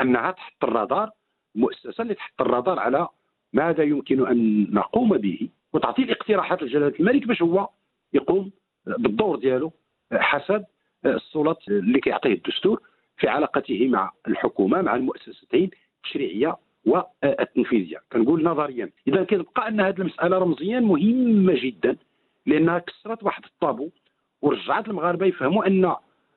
أنها 0.01 0.31
تحط 0.31 0.65
الرادار 0.65 1.11
مؤسسة 1.55 2.03
اللي 2.03 2.15
تحط 2.15 2.41
الرادار 2.41 2.79
على 2.79 3.09
ماذا 3.53 3.83
يمكن 3.85 4.27
أن 4.27 4.67
نقوم 4.75 5.09
به؟ 5.17 5.49
وتعطي 5.73 6.03
الاقتراحات 6.03 6.63
لجلالة 6.63 6.95
الملك 7.01 7.27
باش 7.27 7.43
هو 7.43 7.69
يقوم 8.13 8.51
بالدور 8.87 9.37
ديالو 9.39 9.73
حسب 10.13 10.65
السلط 11.07 11.59
اللي 11.69 12.01
كيعطيه 12.01 12.33
الدستور 12.33 12.81
في 13.17 13.29
علاقته 13.29 13.89
مع 13.89 14.13
الحكومة 14.29 14.83
مع 14.83 14.97
المؤسستين 14.97 15.71
التشريعية 15.97 16.57
والتنفيذية. 16.87 17.99
كنقول 18.13 18.45
نظريا. 18.45 18.91
إذا 19.09 19.25
كتبقى 19.25 19.69
أن 19.69 19.81
هذه 19.81 19.99
المسألة 19.99 20.39
رمزيا 20.39 20.81
مهمة 20.81 21.55
جدا 21.63 21.97
لأنها 22.47 22.79
كسرت 22.79 23.23
واحد 23.25 23.45
الطابو 23.45 23.91
ورجعت 24.43 24.89
المغاربة 24.89 25.27
يفهموا 25.27 25.67
أن 25.67 25.95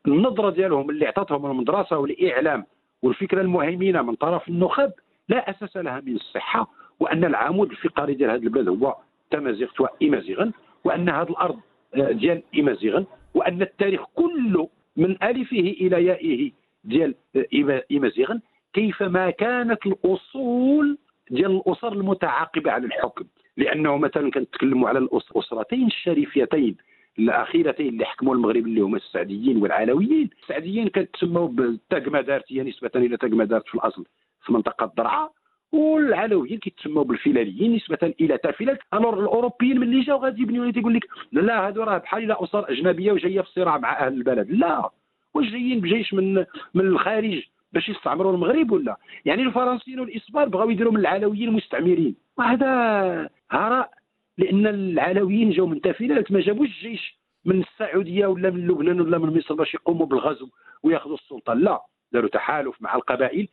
النظرة 0.08 0.50
ديالهم 0.50 0.90
اللي 0.90 1.06
عطاتهم 1.06 1.46
المدرسة 1.52 1.98
والإعلام 1.98 2.66
والفكرة 3.02 3.42
المهيمنة 3.42 4.02
من 4.02 4.16
طرف 4.16 4.48
النخب 4.48 4.92
لا 5.30 5.50
أساس 5.50 5.78
لها 5.78 6.00
من 6.00 6.16
الصحة 6.16 6.72
وأن 7.02 7.26
العمود 7.26 7.72
الفقري 7.72 8.14
ديال 8.14 8.30
هذه 8.30 8.44
البلاد 8.44 8.68
هو 8.68 8.96
تمازيغت 9.32 9.82
وإمازيغا 9.82 10.52
وأن 10.84 11.10
هذه 11.10 11.30
الأرض 11.30 11.60
آه، 11.96 12.12
ديال 12.12 12.44
إمازيغا 12.60 13.06
وأن 13.34 13.62
التاريخ 13.62 14.02
كله 14.16 14.70
من 14.98 15.24
ألفه 15.24 15.60
إلى 15.82 16.06
يائه 16.06 16.52
ديال 16.84 17.16
آه، 17.36 17.84
إمازيغا 17.92 18.42
كيفما 18.74 19.30
كانت 19.30 19.86
الأصول 19.86 20.98
ديال 21.32 21.52
الأسر 21.52 21.94
المتعاقبة 21.94 22.72
على 22.72 22.86
الحكم. 22.86 23.26
لأنه 23.58 23.98
مثلا 23.98 24.32
كنتكلموا 24.32 24.90
على 24.90 25.00
الأسرتين 25.00 25.88
الشريفتين 25.88 26.78
الأخيرتين 27.20 27.88
اللي 27.88 28.06
حكموا 28.06 28.36
المغرب 28.36 28.68
اللي 28.68 28.82
هما 28.82 28.98
السعديين 28.98 29.58
والعلويين. 29.62 30.30
السعديين 30.44 30.88
كتسموا 30.88 31.48
بالتاغمادارت 31.48 32.52
نسبة 32.52 32.92
إلى 32.96 33.18
تاغمادارت 33.18 33.68
في 33.68 33.76
الأصل 33.76 34.06
في 34.46 34.54
منطقة 34.54 34.86
الضرعه 34.86 35.41
والعلويين 35.72 36.60
كيتسموا 36.60 37.04
بالفلاليين 37.04 37.76
نسبة 37.76 38.14
إلى 38.22 38.38
تافلات 38.38 38.80
الور 38.94 39.20
الأوروبيين 39.20 39.80
ملي 39.80 40.02
جاو 40.02 40.18
غادي 40.18 40.42
يبنيو 40.42 40.72
تيقول 40.72 40.94
لك 40.94 41.08
لا 41.32 41.68
هادو 41.68 41.84
راه 41.84 41.98
بحال 41.98 42.24
إلى 42.24 42.36
أسر 42.40 42.72
أجنبية 42.72 43.12
وجاية 43.12 43.42
في 43.42 43.52
صراع 43.52 43.78
مع 43.78 44.00
أهل 44.08 44.14
البلد. 44.14 44.52
لا. 44.52 44.90
واش 45.34 45.46
جايين 45.46 45.80
بجيش 45.80 46.14
من 46.14 46.36
من 46.74 46.86
الخارج 46.88 47.44
باش 47.74 47.90
يستعمروا 47.90 48.34
المغرب 48.34 48.72
ولا؟ 48.72 48.98
يعني 49.26 49.44
الفرنسيين 49.44 50.00
والاسبان 50.00 50.50
بغاو 50.50 50.70
يديروا 50.70 50.94
من 50.94 51.00
العلويين 51.00 51.52
مستعمرين 51.52 52.16
وهذا 52.38 53.30
هراء 53.52 53.92
لأن 54.38 54.68
العلويين 54.68 55.50
جاو 55.52 55.68
من 55.68 55.82
تافلات 55.82 56.32
ما 56.32 56.40
جابوش 56.40 56.70
جيش 56.82 57.20
من 57.46 57.62
السعودية 57.62 58.28
ولا 58.28 58.50
من 58.50 58.68
لبنان 58.68 59.02
ولا 59.02 59.18
من 59.18 59.38
مصر 59.38 59.54
باش 59.56 59.74
يقوموا 59.74 60.06
بالغزو 60.06 60.50
وياخذوا 60.84 61.16
السلطة. 61.16 61.54
لا. 61.54 61.82
داروا 62.12 62.30
تحالف 62.30 62.82
مع 62.82 62.96
القبائل 62.96 63.48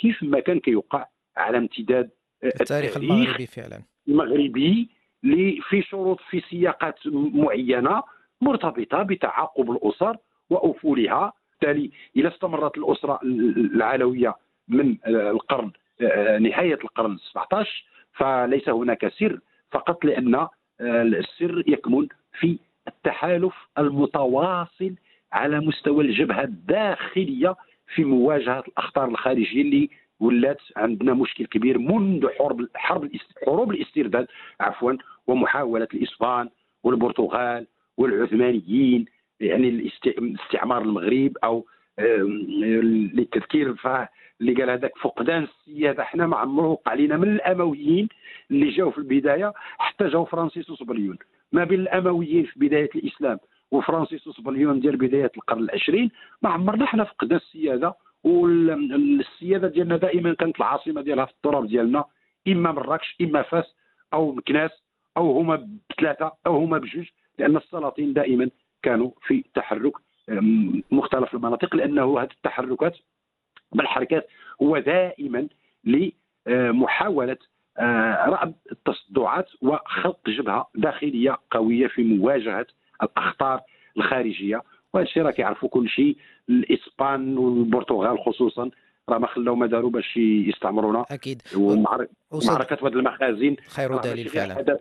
كيف 0.00 0.22
ما 0.22 0.40
كان 0.40 0.60
كيوقع 0.60 1.06
على 1.36 1.58
امتداد 1.58 2.10
التاريخ 2.44 2.96
المغربي 2.96 3.46
فعلا. 3.46 3.82
المغربي 4.08 4.88
اللي 5.24 5.60
في 5.68 5.82
شروط 5.82 6.20
في 6.30 6.40
سياقات 6.50 6.98
معينة 7.06 8.02
مرتبطة 8.40 9.02
بتعاقب 9.02 9.70
الأسر 9.70 10.16
وأفولها. 10.50 11.32
بالتالي 11.50 11.90
إذا 12.16 12.28
استمرت 12.28 12.78
الأسرة 12.78 13.18
العلوية 13.22 14.34
من 14.68 14.96
القرن 15.06 15.70
نهاية 16.40 16.74
القرن 16.74 17.18
17 17.32 17.84
فليس 18.12 18.68
هناك 18.68 19.08
سر 19.08 19.40
فقط 19.70 20.04
لأن 20.04 20.46
السر 20.80 21.62
يكمن 21.66 22.08
في 22.40 22.58
التحالف 22.88 23.54
المتواصل 23.78 24.94
على 25.32 25.60
مستوى 25.60 26.04
الجبهة 26.04 26.42
الداخلية 26.42 27.56
في 27.94 28.04
مواجهة 28.04 28.60
الأخطار 28.68 29.08
الخارجية 29.08 29.62
اللي 29.62 29.90
ولات 30.20 30.60
عندنا 30.76 31.14
مشكل 31.14 31.46
كبير 31.46 31.78
منذ 31.78 32.28
حرب 32.38 32.66
حرب 32.74 33.10
حروب 33.46 33.70
الاسترداد 33.70 34.26
عفوا 34.60 34.92
ومحاولة 35.26 35.88
الاسبان 35.94 36.48
والبرتغال 36.84 37.66
والعثمانيين 37.96 39.04
يعني 39.40 39.68
الاستعمار 39.68 40.82
المغرب 40.82 41.36
أو 41.44 41.66
للتذكير 41.98 43.74
اللي 44.40 44.54
قال 44.54 44.70
هذاك 44.70 44.98
فقدان 44.98 45.42
السيادة. 45.42 46.02
إحنا 46.02 46.26
ما 46.26 46.36
عمره 46.36 46.66
وقع 46.66 46.92
علينا 46.92 47.16
من 47.16 47.28
الأمويين 47.28 48.08
اللي 48.50 48.70
جاوا 48.70 48.90
في 48.90 48.98
البداية 48.98 49.52
حتى 49.78 50.08
جاوا 50.08 50.24
فرانسيس 50.24 50.70
وصبليون. 50.70 51.18
ما 51.52 51.64
بين 51.64 51.80
الأمويين 51.80 52.44
في 52.44 52.60
بداية 52.60 52.90
الإسلام 52.94 53.38
وفرانسيس 53.70 54.26
وصبليون 54.26 54.80
ديال 54.80 54.96
بداية 54.96 55.30
القرن 55.36 55.62
العشرين 55.62 56.10
ما 56.42 56.50
عمرنا 56.50 56.86
حنا 56.86 57.04
فقدنا 57.04 57.36
السيادة 57.36 57.94
والسيادة 58.24 59.68
ديالنا 59.68 59.96
دائما 59.96 60.34
كانت 60.34 60.56
العاصمة 60.56 61.02
ديالها 61.02 61.24
في 61.24 61.32
التراب 61.32 61.66
ديالنا 61.66 62.04
إما 62.48 62.72
مراكش 62.72 63.16
إما 63.20 63.42
فاس 63.42 63.76
أو 64.12 64.32
مكناس 64.32 64.70
أو 65.16 65.38
هما 65.38 65.68
بثلاثة 65.90 66.32
أو 66.46 66.56
هما 66.56 66.78
بجوج 66.78 67.06
لأن 67.38 67.56
السلاطين 67.56 68.12
دائما 68.12 68.50
كانوا 68.82 69.10
في 69.26 69.44
تحرك 69.54 69.92
مختلف 70.90 71.34
المناطق 71.34 71.76
لأنه 71.76 72.20
هذه 72.20 72.28
التحركات 72.30 72.96
بالحركات 73.72 74.28
هو 74.62 74.78
دائما 74.78 75.48
لمحاولة 76.46 77.36
آه، 77.78 78.26
رأب 78.28 78.54
التصدعات 78.72 79.48
وخلق 79.62 80.18
جبهة 80.28 80.68
داخلية 80.74 81.38
قوية 81.50 81.86
في 81.86 82.02
مواجهة 82.02 82.66
الأخطار 83.02 83.60
الخارجية. 83.96 84.62
وهذا 84.94 85.06
الشيء 85.06 85.22
راه 85.22 85.30
كيعرفوا 85.30 85.68
كل 85.68 85.88
شيء. 85.88 86.16
الإسبان 86.48 87.38
والبرتغال 87.38 88.18
خصوصا 88.18 88.70
راه 89.08 89.18
ما 89.18 89.26
خلاو 89.26 89.54
ما 89.54 89.66
داروا 89.66 89.90
باش 89.90 90.16
يستعمرونا. 90.16 91.04
أكيد. 91.10 91.42
ومعركه 91.56 92.84
واد 92.84 92.96
المخازن. 92.96 93.56
خير 93.68 93.96
دليل 93.96 94.28
فعلا. 94.28 94.78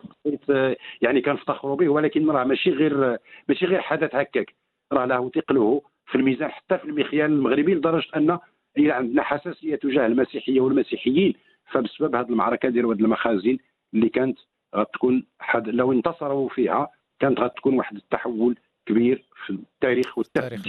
يعني 1.01 1.21
كنفتخروا 1.21 1.75
به 1.75 1.89
ولكن 1.89 2.29
راه 2.29 2.43
ماشي 2.43 2.69
غير 2.69 3.17
ماشي 3.49 3.65
غير 3.65 3.81
حدث 3.81 4.15
هكاك. 4.15 4.53
راه 4.93 5.05
له 5.05 5.29
ثقله 5.29 5.81
في 6.05 6.15
الميزان 6.15 6.51
حتى 6.51 6.77
في 6.77 6.85
المخيال 6.85 7.31
المغربي 7.31 7.75
لدرجة 7.75 8.07
أن 8.15 8.39
إلى 8.77 8.91
عندنا 8.91 9.23
حساسية 9.23 9.75
تجاه 9.75 10.05
المسيحية 10.05 10.61
والمسيحيين. 10.61 11.33
فبسبب 11.71 12.15
هذه 12.15 12.29
المعركة 12.29 12.69
ديال 12.69 12.85
واد 12.85 12.99
المخازن 12.99 13.57
اللي 13.93 14.09
كانت 14.09 14.39
غتكون 14.75 15.25
حد 15.39 15.69
لو 15.69 15.91
انتصروا 15.91 16.49
فيها 16.49 16.89
كانت 17.19 17.39
غتكون 17.39 17.77
واحد 17.77 17.95
التحول 17.95 18.55
كبير 18.85 19.25
في 19.45 19.57
التاريخ 19.83 20.17
والتاريخ 20.17 20.61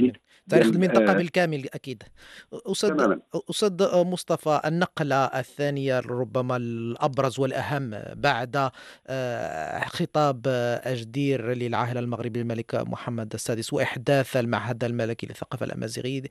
تاريخ 0.48 0.66
المنطقة 0.66 1.10
آه 1.10 1.14
بالكامل 1.14 1.68
أكيد. 1.74 2.02
أستاذ 2.52 3.16
أستاذ 3.50 4.04
مصطفى 4.04 4.60
النقلة 4.64 5.24
الثانية 5.24 6.00
ربما 6.00 6.56
الأبرز 6.56 7.40
والأهم 7.40 8.02
بعد 8.14 8.70
آه، 9.06 9.84
خطاب 9.84 10.42
أجدير 10.84 11.52
للعاهل 11.52 11.98
المغربي 11.98 12.40
الملك 12.40 12.74
محمد 12.74 13.34
السادس 13.34 13.72
وإحداث 13.72 14.36
المعهد 14.36 14.84
الملكي 14.84 15.26
للثقافة 15.26 15.66
الأمازيغية 15.66 16.28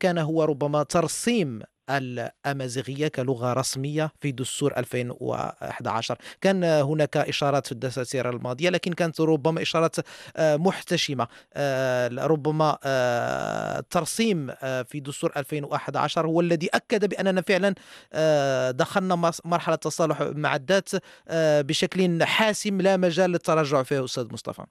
كان 0.00 0.18
هو 0.18 0.44
ربما 0.44 0.82
ترسيم 0.82 1.60
الأمازيغية 1.90 3.08
كلغة 3.08 3.52
رسمية 3.52 4.12
في 4.20 4.32
دستور 4.32 4.76
2011 4.76 6.18
كان 6.40 6.64
هناك 6.64 7.16
إشارات 7.16 7.66
في 7.66 7.72
الدساتير 7.72 8.30
الماضية 8.30 8.70
لكن 8.70 8.92
كانت 8.92 9.20
ربما 9.20 9.62
إشارات 9.62 9.96
آه، 10.36 10.56
محتشمة. 10.56 11.28
آه، 11.54 12.08
ربما 12.26 12.78
آه، 12.84 13.80
ترسيم 13.90 14.46
في 14.84 15.00
دستور 15.00 15.32
2011 15.36 16.26
هو 16.26 16.40
الذي 16.40 16.68
أكد 16.74 17.08
بأننا 17.08 17.40
فعلا 17.40 17.74
دخلنا 18.70 19.30
مرحلة 19.44 19.76
تصالح 19.76 20.22
مع 20.36 20.56
الذات 20.56 20.90
بشكل 21.68 22.22
حاسم 22.22 22.80
لا 22.80 22.96
مجال 22.96 23.30
للتراجع 23.30 23.82
فيه 23.82 24.04
أستاذ 24.04 24.32
مصطفى. 24.32 24.62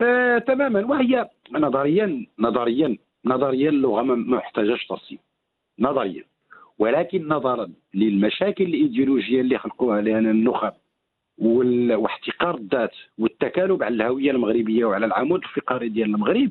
آه، 0.00 0.38
تماما. 0.38 0.86
وهي 0.86 1.28
نظريا 1.52 2.26
نظريا 2.38 2.96
نظريا 3.24 3.70
اللغة 3.70 4.02
ما 4.02 4.14
محتاجاش 4.36 4.86
ترسيم. 4.86 5.18
نظريا. 5.78 6.24
ولكن 6.78 7.28
نظرا 7.28 7.68
للمشاكل 7.94 8.64
الإيديولوجية 8.64 9.40
اللي 9.40 9.58
خلقوها 9.58 10.00
لنا 10.00 10.30
النخب 10.30 10.72
واحتقار 11.38 12.54
الذات 12.54 12.94
والتكالب 13.18 13.82
على 13.82 13.94
الهوية 13.94 14.30
المغربية 14.30 14.84
وعلى 14.84 15.06
العمود 15.06 15.40
الفقري 15.44 15.88
ديال 15.88 16.14
المغرب. 16.14 16.50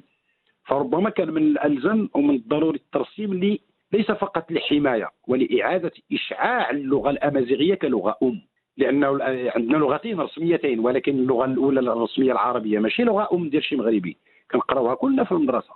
فربما 0.68 1.10
كان 1.10 1.32
من 1.32 1.42
الألزم 1.42 2.08
ومن 2.14 2.36
الضروري 2.36 2.78
الترسيم 2.78 3.34
لي 3.34 3.60
ليس 3.92 4.12
فقط 4.12 4.52
لحماية 4.52 5.10
ولإعادة 5.28 5.92
إشعاع 6.14 6.70
اللغة 6.70 7.10
الأمازيغية 7.10 7.76
كلغة 7.76 8.18
أم. 8.24 8.42
لأنه 8.78 9.08
عندنا 9.56 9.78
لغتين 9.78 10.20
رسميتين 10.20 10.80
ولكن 10.80 11.16
اللغة 11.16 11.46
الأولى 11.46 11.80
الرسمية 11.80 12.32
العربية 12.32 12.80
ماشي 12.80 13.04
لغة 13.04 13.30
أم 13.34 13.50
ديال 13.50 13.64
شي 13.64 13.76
مغربي. 13.76 14.18
كنقراوها 14.52 14.96
كلنا 14.96 15.24
في 15.24 15.32
المدرسة. 15.32 15.74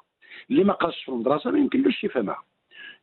اللي 0.52 0.64
ما 0.64 0.74
قراش 0.74 1.04
في 1.04 1.10
المدرسة 1.10 1.52
ما 1.52 1.60
يمكنلوش 1.60 2.04
يفهمها. 2.04 2.44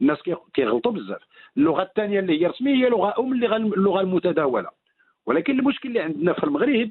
الناس 0.01 0.19
كيغلطوا 0.55 0.93
بزاف. 0.93 1.23
اللغة 1.57 1.83
الثانية 1.83 2.21
اللي 2.21 2.43
هي 2.43 2.47
رسمية 2.47 2.75
هي 2.85 2.89
لغة 2.89 3.15
أم 3.19 3.33
اللي 3.33 3.57
اللغة 3.57 4.01
المتداولة. 4.01 4.69
ولكن 5.27 5.59
المشكل 5.59 5.89
اللي 5.89 6.01
عندنا 6.01 6.33
في 6.33 6.45
المغرب 6.45 6.91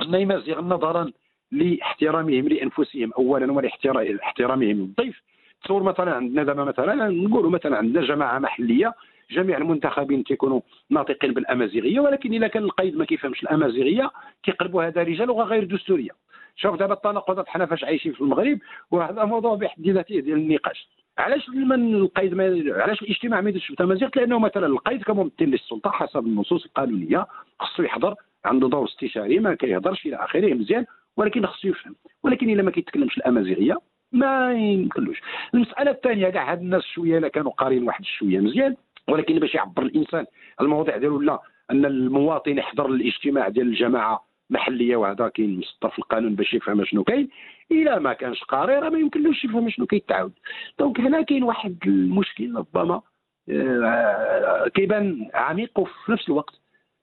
ان 0.00 0.14
يمازيغ 0.14 0.60
نظرا 0.60 1.12
لاحترامهم 1.52 2.48
لأنفسهم. 2.48 3.12
اولا 3.18 3.52
ولاحترامهم 3.52 4.76
للضيف 4.76 5.22
تصور 5.64 5.82
مثلا 5.82 6.14
عندنا 6.14 6.44
دابا 6.44 6.64
مثلا 6.64 7.08
نقولوا 7.08 7.50
مثلا 7.50 7.76
عندنا 7.76 8.06
جماعة 8.06 8.38
محلية 8.38 8.94
جميع 9.30 9.58
المنتخبين 9.58 10.24
تيكونوا 10.24 10.60
ناطقين 10.90 11.32
بالأمازيغية 11.34 12.00
ولكن 12.00 12.32
اذا 12.32 12.46
كان 12.46 12.64
القيد 12.64 12.96
ما 12.96 13.04
كيفهمش 13.04 13.42
الأمازيغية 13.42 14.10
كيقلبوا 14.42 14.84
هذا 14.84 15.02
رجال 15.02 15.28
لغه 15.28 15.44
غير 15.44 15.64
دستورية. 15.64 16.10
شوف 16.56 16.76
دابا 16.76 16.94
التناقضات 16.94 17.48
حنا 17.48 17.66
فاش 17.66 17.84
عايشين 17.84 18.12
في 18.12 18.20
المغرب 18.20 18.58
وهذا 18.90 19.24
موضوع 19.24 19.54
بحد 19.54 19.88
ذاته 19.88 20.20
ديال 20.20 20.38
النقاش. 20.38 20.88
علاش 21.18 21.48
من 21.48 21.94
القيد 21.94 22.34
ما 22.34 22.44
علاش 22.82 23.02
الاجتماع 23.02 23.40
ما 23.40 23.48
يديرش 23.48 23.68
بالتمازيغ 23.68 24.08
لأنه 24.16 24.38
مثلا 24.38 24.66
القيد 24.66 25.02
كممثل 25.02 25.44
للسلطة 25.44 25.90
حسب 25.90 26.26
النصوص 26.26 26.64
القانونية 26.64 27.26
خصو 27.60 27.82
يحضر 27.82 28.14
عنده 28.44 28.68
دور 28.68 28.84
استشاري 28.84 29.38
ما 29.38 29.54
كيهضرش 29.54 30.06
إلى 30.06 30.16
آخره 30.16 30.54
مزيان. 30.54 30.86
ولكن 31.16 31.46
خصو 31.46 31.68
يفهم. 31.68 31.94
ولكن 32.22 32.50
إلا 32.50 32.62
ما 32.62 32.70
كيتكلمش 32.70 33.16
الأمازيغية 33.16 33.76
ما 34.12 34.52
يمكنلوش 34.52 35.20
المسألة 35.54 35.90
الثانية 35.90 36.30
كاع 36.30 36.52
هاد 36.52 36.60
الناس 36.60 36.82
شوية 36.82 37.18
الا 37.18 37.28
كانوا 37.28 37.52
قارين 37.52 37.82
واحد 37.82 38.04
شوية 38.04 38.40
مزيان 38.40 38.76
ولكن 39.08 39.38
باش 39.38 39.54
يعبر 39.54 39.82
الإنسان 39.82 40.26
المواضيع 40.60 40.96
ديالو 40.96 41.20
لا 41.20 41.38
أن 41.70 41.84
المواطن 41.84 42.58
يحضر 42.58 42.86
الاجتماع 42.86 43.48
ديال 43.48 43.66
الجماعة 43.66 44.24
محلية 44.50 44.96
وهذا 44.96 45.28
كاين 45.28 45.58
مسطر 45.58 45.90
في 45.90 45.98
القانون 45.98 46.34
باش 46.34 46.54
يفهم 46.54 46.84
شنو 46.84 47.04
كاين. 47.04 47.28
إلا 47.72 47.98
ما 47.98 48.12
كانش 48.12 48.42
قاري 48.44 48.78
راه 48.78 48.88
ما 48.88 48.98
يمكنلوش 48.98 49.44
يفهم 49.44 49.70
شنو 49.70 49.86
كيتعاود. 49.86 50.32
donc 50.78 51.00
هنا 51.00 51.22
كاين 51.22 51.42
واحد 51.42 51.76
المشكل 51.86 52.56
ربما 52.56 53.02
آه 53.50 54.68
كيبان 54.74 55.28
عميق 55.34 55.78
وفي 55.78 56.12
نفس 56.12 56.28
الوقت 56.28 56.54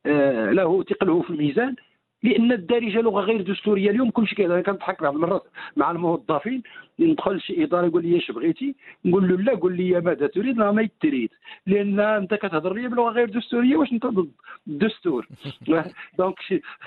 آه 0.05 0.51
له 0.51 0.83
ثقله 0.83 1.21
في 1.21 1.29
الميزان. 1.29 1.75
لأن 2.23 2.51
الدارجة 2.51 3.01
لغة 3.01 3.21
غير 3.21 3.41
دستورية 3.41 3.89
اليوم 3.89 4.09
كلشي 4.09 4.35
كيهضر. 4.35 4.53
أنا 4.53 4.61
كنضحك 4.61 5.01
بعض 5.01 5.15
المرات 5.15 5.43
مع 5.77 5.91
الموظفين 5.91 6.63
ندخل 6.99 7.35
لشي 7.35 7.63
إدارة 7.63 7.85
يقول 7.85 8.05
لي 8.05 8.17
اش 8.17 8.31
بغيتي؟ 8.31 8.75
نقول 9.05 9.27
له 9.29 9.37
لا. 9.37 9.55
قول 9.55 9.77
لي 9.77 10.01
ماذا 10.01 10.27
تريد؟ 10.27 10.57
لا 10.57 10.71
ما 10.71 10.89
تريد 11.01 11.29
لأن 11.67 11.99
أنت 11.99 12.33
كتهضر 12.33 12.73
لي 12.73 12.87
بلغة 12.87 13.09
غير 13.09 13.29
دستورية 13.29 13.77
واش 13.77 13.91
أنت 13.93 14.05
ضد 14.05 14.31
الدستور؟ 14.67 15.27
donc 16.17 16.35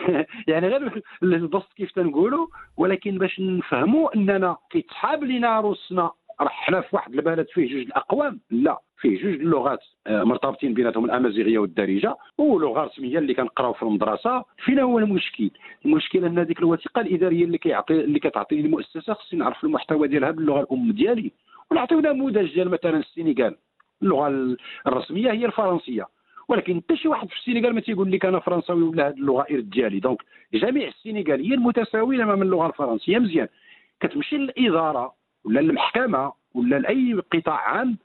يعني 0.50 0.68
غير 0.68 1.02
البسط 1.22 1.72
كيف 1.72 1.90
تنقولوا 1.92 2.46
ولكن 2.76 3.18
باش 3.18 3.40
نفهموا 3.40 4.16
أننا 4.16 4.56
كيتسحاب 4.70 5.24
لينا 5.24 5.60
روسنا 5.60 6.10
راه 6.40 6.48
حنا 6.48 6.80
في 6.80 6.96
واحد 6.96 7.14
البلد 7.14 7.46
فيه 7.48 7.68
جوج 7.68 7.82
الأقوام 7.82 8.40
لا 8.50 8.78
فيه 8.96 9.22
جوج 9.22 9.34
اللغات 9.34 9.80
آه، 10.06 10.24
مرتبطين 10.24 10.74
بيناتهم 10.74 11.04
الأمازيغية 11.04 11.58
والدارجة 11.58 12.16
ولغه 12.38 12.84
رسميه 12.84 13.18
اللي 13.18 13.34
كنقراو 13.34 13.72
في 13.72 13.82
المدرسة. 13.82 14.44
فين 14.64 14.78
هو 14.78 14.98
المشكل؟ 14.98 15.50
المشكل 15.84 16.24
أن 16.24 16.38
هذيك 16.38 16.58
الوثيقة 16.58 17.00
الإدارية 17.00 17.44
اللي 17.44 17.58
كيعطي 17.58 18.00
اللي 18.00 18.18
كتعطي 18.18 18.60
المؤسسة 18.60 19.14
خصني 19.14 19.38
نعرف 19.38 19.64
المحتوى 19.64 20.08
ديالها 20.08 20.30
باللغة 20.30 20.60
الأم 20.60 20.92
ديالي. 20.92 21.32
ونعطيو 21.70 22.00
نموذج 22.00 22.54
ديال 22.54 22.68
مثلا 22.68 22.96
السنغال. 22.96 23.56
اللغة 24.02 24.56
الرسمية 24.86 25.32
هي 25.32 25.46
الفرنسية. 25.46 26.06
ولكن 26.48 26.80
حتى 26.80 26.96
شي 26.96 27.08
واحد 27.08 27.28
في 27.28 27.36
السنغال 27.36 27.74
ما 27.74 27.80
تيقول 27.80 28.12
لك 28.12 28.24
أنا 28.24 28.40
فرنساوي 28.40 28.83
ولا 28.83 29.09
هذه 29.09 29.14
اللغة 29.14 29.46
إرث 29.50 29.70
ديالي. 29.70 30.00
donc 30.00 30.22
جميع 30.54 30.88
السنغاليين 30.88 31.61
متساويين 31.61 32.20
أمام 32.20 32.42
اللغة 32.42 32.66
الفرنسية 32.66 33.18
مزيان. 33.18 33.48
كتمشي 34.00 34.37
للإدارة 34.37 35.14
ولا 35.44 35.61
المحكمة 35.61 36.33
ولا 36.55 36.78
لأي 36.78 37.14
قطاع 37.33 37.68
عام 37.68 37.98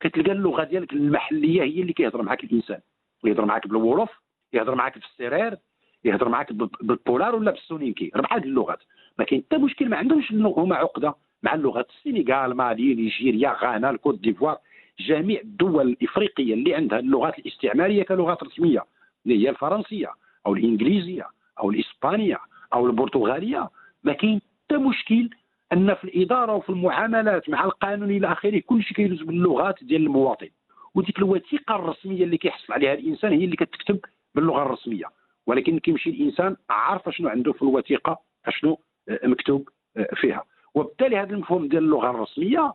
كتلقى 0.00 0.32
اللغة 0.32 0.64
ديالك 0.64 0.92
المحلية 0.92 1.62
هي 1.62 1.80
اللي 1.80 1.92
كيهضر 1.92 2.22
معك 2.22 2.44
الإنسان. 2.44 2.80
يهضر 3.24 3.44
معك 3.44 3.66
بالوولوف 3.66 4.10
يهضر 4.52 4.74
معك 4.74 4.98
بالسرير 4.98 5.56
يهضر 6.04 6.28
معك 6.28 6.52
بالبولار 6.52 7.34
ولا 7.34 7.50
بالسونينكي 7.50 8.10
ربع 8.16 8.36
هذه 8.36 8.44
اللغات. 8.44 8.78
ما 9.18 9.24
كاين 9.24 9.42
حتى 9.46 9.58
مشكل 9.58 9.88
ما 9.88 9.96
عندهمش 9.96 10.32
هما 10.32 10.76
عقدة 10.76 11.14
مع 11.42 11.54
اللغات. 11.54 11.88
السنغال 11.90 12.54
مالي 12.54 12.94
نيجيريا 12.94 13.56
غانا 13.62 13.90
الكوت 13.90 14.18
ديفوار 14.20 14.58
جميع 15.00 15.40
الدول 15.40 15.88
الإفريقية 15.88 16.54
اللي 16.54 16.74
عندها 16.74 16.98
اللغات 16.98 17.38
الاستعمارية 17.38 18.02
كلغات 18.02 18.42
رسمية. 18.42 18.84
اللي 19.26 19.44
هي 19.44 19.50
الفرنسية 19.50 20.10
أو 20.46 20.54
الإنجليزية 20.54 21.26
أو 21.60 21.70
الإسبانية 21.70 22.38
أو 22.72 22.86
البرتغالية. 22.86 23.70
ما 24.04 24.12
كاين 24.12 24.40
حتى 24.64 24.76
مشكل 24.76 25.30
أن 25.74 25.94
في 25.94 26.04
الإدارة 26.04 26.54
وفي 26.54 26.70
المعاملات 26.70 27.50
مع 27.50 27.64
القانون 27.64 28.10
إلى 28.10 28.32
آخره 28.32 28.62
كل 28.66 28.82
شيء 28.82 28.96
كيدوز 28.96 29.22
باللغات 29.22 29.84
ديال 29.84 30.02
المواطن. 30.02 30.48
وديك 30.94 31.18
الوثيقة 31.18 31.76
الرسمية 31.76 32.24
اللي 32.24 32.38
كيحصل 32.38 32.72
عليها 32.72 32.94
الإنسان 32.94 33.32
هي 33.32 33.44
اللي 33.44 33.56
كتكتب 33.56 33.98
باللغة 34.34 34.62
الرسمية. 34.62 35.04
ولكن 35.46 35.78
كيمشي 35.78 36.10
الإنسان 36.10 36.56
عارف 36.70 37.08
شنو 37.10 37.28
عنده 37.28 37.52
في 37.52 37.62
الوثيقة 37.62 38.18
أشنو 38.46 38.78
آه، 39.08 39.26
مكتوب 39.26 39.68
آه، 39.96 40.08
فيها. 40.14 40.44
وبالتالي 40.74 41.16
هذا 41.16 41.34
المفهوم 41.34 41.68
ديال 41.68 41.84
اللغة 41.84 42.10
الرسمية 42.10 42.72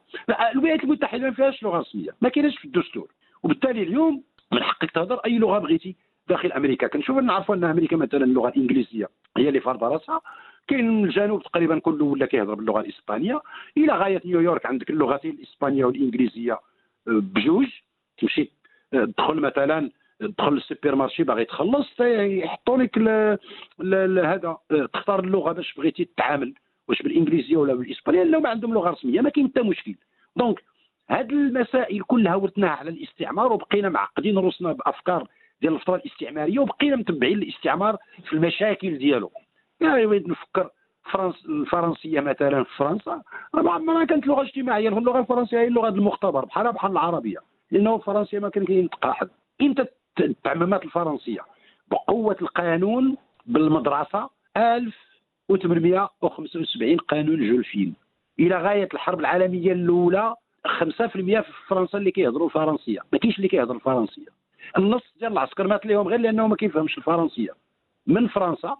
الولايات 0.51 0.83
المتحدة 0.83 1.23
ما 1.23 1.31
فيهاش 1.31 1.63
لغة 1.63 1.77
رسمية 1.79 2.09
ما 2.21 2.29
كاينش 2.29 2.57
في 2.57 2.65
الدستور. 2.65 3.07
وبالتالي 3.43 3.83
اليوم 3.83 4.23
من 4.51 4.63
حقك 4.63 4.91
تهضر 4.91 5.15
أي 5.15 5.37
لغة 5.37 5.59
بغيتي 5.59 5.95
داخل 6.29 6.51
أمريكا. 6.51 6.87
كنشوف 6.87 7.17
نعرفوا 7.17 7.55
أن 7.55 7.63
أمريكا 7.63 7.95
مثلا 7.95 8.23
اللغة 8.23 8.49
الإنجليزية 8.49 9.09
هي 9.37 9.49
اللي 9.49 9.59
فرض 9.59 9.83
راسها. 9.83 10.21
كاين 10.69 11.03
الجنوب 11.03 11.43
تقريبا 11.43 11.79
كله 11.79 12.05
ولا 12.05 12.25
كيهضر 12.25 12.53
باللغة 12.53 12.79
الإسبانية. 12.79 13.41
إلى 13.77 13.93
غاية 13.93 14.21
نيويورك 14.25 14.65
عندك 14.65 14.89
اللغتين 14.89 15.31
الإسبانية 15.31 15.85
والإنجليزية 15.85 16.53
آه، 16.53 16.59
بجوج. 17.07 17.67
تمشي 18.17 18.51
آه، 18.93 19.05
تدخل 19.05 19.35
مثلا 19.35 19.91
تدخل 20.19 20.53
للسوبر 20.53 20.95
مارشي 20.95 21.23
باغي 21.23 21.45
تخلص 21.45 21.99
يحطوا 21.99 22.77
لك 22.77 22.97
هذا 24.25 24.57
آه، 24.71 24.85
تختار 24.93 25.19
اللغة 25.19 25.51
باش 25.51 25.73
بغيتي 25.73 26.05
تتعامل 26.05 26.53
واش 26.87 27.01
بالإنجليزية 27.01 27.57
ولا 27.57 27.73
بالإسبانية 27.73 28.23
لأنهم 28.23 28.47
عندهم 28.47 28.73
لغة 28.73 28.89
رسمية 28.89 29.21
ما 29.21 29.29
كاين 29.29 29.47
حتى 29.47 29.61
مشكل. 29.61 29.95
دونك 30.35 30.63
هذه 31.09 31.29
المسائل 31.29 32.01
كلها 32.01 32.35
ورثناها 32.35 32.69
على 32.69 32.89
الاستعمار 32.89 33.53
وبقينا 33.53 33.89
معقدين 33.89 34.37
راسنا 34.37 34.73
بأفكار 34.73 35.27
ديال 35.61 35.73
الفترة 35.73 35.95
الاستعمارية 35.95 36.59
وبقينا 36.59 36.95
متبعين 36.95 37.37
الاستعمار 37.37 37.97
في 38.25 38.33
المشاكل 38.33 38.97
ديالو 38.97 39.31
يعني 39.81 40.05
نفكر 40.05 40.69
فرنس 41.11 41.45
الفرنسية 41.45 42.19
مثلا 42.19 42.63
في 42.63 42.69
فرنسا 42.77 43.21
ما 43.53 43.71
عمرها 43.71 44.05
كانت 44.05 44.27
لغة 44.27 44.41
اجتماعية 44.41 44.89
اللغة 44.89 45.19
الفرنسيه 45.19 45.57
هي 45.57 45.67
اللغة 45.67 45.89
المختبر 45.89 46.45
بحالها 46.45 46.71
بحال 46.71 46.91
العربية. 46.91 47.37
لأنه 47.71 47.97
فرنسا 47.97 48.39
ما 48.39 48.49
كان 48.49 48.65
كينطق 48.65 49.05
احد 49.05 49.29
إمتى 49.61 49.85
التعميمات 50.19 50.83
الفرنسية 50.83 51.39
بقوة 51.91 52.35
القانون 52.41 53.17
بالمدرسة 53.45 54.29
1875 54.57 56.97
قانون 56.97 57.49
جولفين. 57.49 57.93
إلى 58.39 58.55
غاية 58.55 58.89
الحرب 58.93 59.19
العالمية 59.19 59.71
الأولى 59.71 60.35
5% 60.67 61.41
في 61.41 61.51
فرنسا 61.67 61.97
اللي 61.97 62.11
كيهضروا 62.11 62.47
الفرنسية. 62.47 62.99
ما 63.13 63.19
كاينش 63.19 63.37
اللي 63.37 63.47
كيهضر 63.47 63.75
الفرنسية. 63.75 64.25
النص 64.77 65.03
ديال 65.19 65.31
العسكر 65.31 65.67
مات 65.67 65.85
لهم 65.85 66.07
غير 66.07 66.19
لأنه 66.19 66.47
ما 66.47 66.55
كيفهمش 66.55 66.97
الفرنسية. 66.97 67.51
من 68.07 68.27
فرنسا 68.27 68.77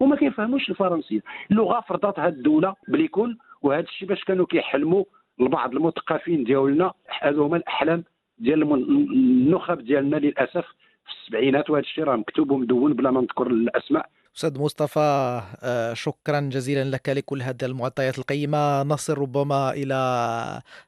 وما 0.00 0.16
كيفهموش 0.16 0.68
الفرنسيه 0.70 1.20
اللغة 1.50 1.80
فرضتها 1.88 2.28
الدولة 2.28 2.74
بليكون 2.88 3.38
وهذا 3.62 3.80
الشيء 3.80 4.08
باش 4.08 4.24
كانوا 4.24 4.46
كيحلموا 4.46 5.04
البعض 5.40 5.72
المثقفين 5.72 6.44
ديالنا 6.44 6.92
هذو 7.22 7.44
هما 7.44 7.56
الأحلام 7.56 8.04
ديال 8.38 8.62
النخب 8.62 9.78
ديالنا 9.78 10.16
للأسف 10.16 10.64
في 11.06 11.12
السبعينات 11.22 11.70
وهذا 11.70 11.84
الشيء 11.84 12.04
راه 12.04 12.16
مكتوب 12.16 12.50
ومدون 12.50 12.92
بلا 12.92 13.10
ما 13.10 13.20
نذكر 13.20 13.46
الأسماء. 13.46 14.08
أستاذ 14.36 14.60
مصطفى 14.60 15.40
آه، 15.62 15.94
شكرا 15.94 16.40
جزيلا 16.40 16.84
لك 16.84 17.08
لكل 17.08 17.42
هذه 17.42 17.64
المعطيات 17.64 18.18
القيمة. 18.18 18.82
نصل 18.82 19.18
ربما 19.18 19.70
إلى 19.70 19.94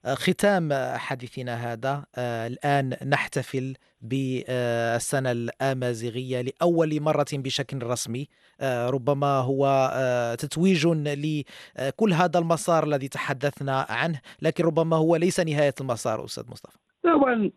آه، 0.05 0.15
ختام 0.15 0.69
حديثنا 0.97 1.73
هذا. 1.73 2.05
آه، 2.17 2.47
الآن 2.47 2.97
نحتفل 3.09 3.75
بالسنة 4.01 5.33
الآمازيغية 5.33 6.41
لأول 6.41 7.01
مرة 7.01 7.27
بشكل 7.33 7.83
رسمي. 7.83 8.29
ربما 8.63 9.39
هو 9.39 9.91
تتويج 10.39 10.87
لكل 10.87 12.13
هذا 12.13 12.39
المسار 12.39 12.85
الذي 12.85 13.09
تحدثنا 13.09 13.87
عنه 13.89 14.21
لكن 14.43 14.65
ربما 14.65 14.97
هو 14.97 15.17
ليس 15.17 15.41
نهاية 15.41 15.75
المسار 15.81 16.25
أستاذ 16.25 16.45
مصطفى. 16.51 16.79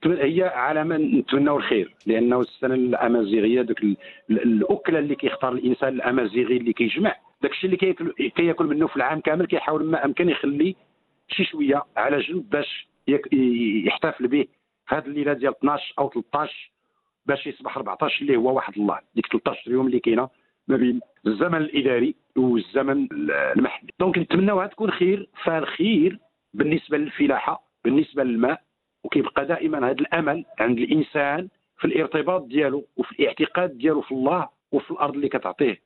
هي 0.06 0.44
علامه 0.44 0.98
نتمناو 0.98 1.58
الخير 1.58 1.96
لأنه 2.06 2.40
السنة 2.40 2.74
الأمازيغية 2.74 3.62
ذاك 3.62 3.84
الأكلة 4.30 5.00
اللي 5.00 5.16
كيختار 5.16 5.52
الإنسان 5.52 5.90
الأمازيغي 5.90 6.58
اللي 6.58 6.74
كيجمع. 6.74 7.16
داك 7.42 7.52
الشيء 7.52 7.66
اللي 7.66 7.78
كياكل 7.78 8.14
كياكل 8.36 8.66
منه 8.66 8.88
في 8.88 8.96
العام 8.96 9.20
كامل 9.20 9.46
كيحاول 9.46 9.86
ما 9.86 10.06
أمكن 10.06 10.30
يخلي 10.30 10.76
شي 11.28 11.44
شوية 11.44 11.84
على 11.98 12.20
جنب 12.20 12.50
باش 12.50 12.88
يحتفل 13.86 14.28
به. 14.28 14.46
في 14.88 14.96
هذه 14.96 15.06
الليلة 15.06 15.34
ديال 15.34 15.56
12 15.58 15.94
أو 16.00 16.10
13 16.10 16.72
باش 17.26 17.48
يصبح 17.48 17.78
14 17.78 18.22
اللي 18.22 18.38
هو 18.38 18.56
واحد 18.56 18.78
الله. 18.78 19.00
ديك 19.16 19.28
13 19.28 19.72
يوم 19.72 19.88
اللي 19.88 20.00
كاينة 20.00 20.30
ما 20.68 20.78
بين 20.78 21.00
الزمن 21.28 21.58
الإداري 21.58 22.16
والزمن 22.38 23.08
المحلي. 23.12 23.90
دونك 24.00 24.18
نتمناوها 24.18 24.68
تكون 24.68 24.92
خير 24.92 25.30
فالخير 25.44 26.20
بالنسبة 26.54 26.98
للفلاحة 26.98 27.64
بالنسبة 27.84 28.24
للماء 28.24 28.62
وكيبقى 29.04 29.46
دائما 29.46 29.78
هذا 29.90 29.92
الأمل 30.00 30.46
عند 30.60 30.78
الإنسان 30.78 31.48
في 31.78 31.86
الارتباط 31.86 32.44
ديالو 32.46 32.88
وفي 32.98 33.12
الاعتقاد 33.20 33.78
ديالو 33.78 34.02
في 34.02 34.12
الله 34.12 34.50
وفي 34.72 34.92
الأرض 34.92 35.14
اللي 35.16 35.30
كتعطيه 35.30 35.82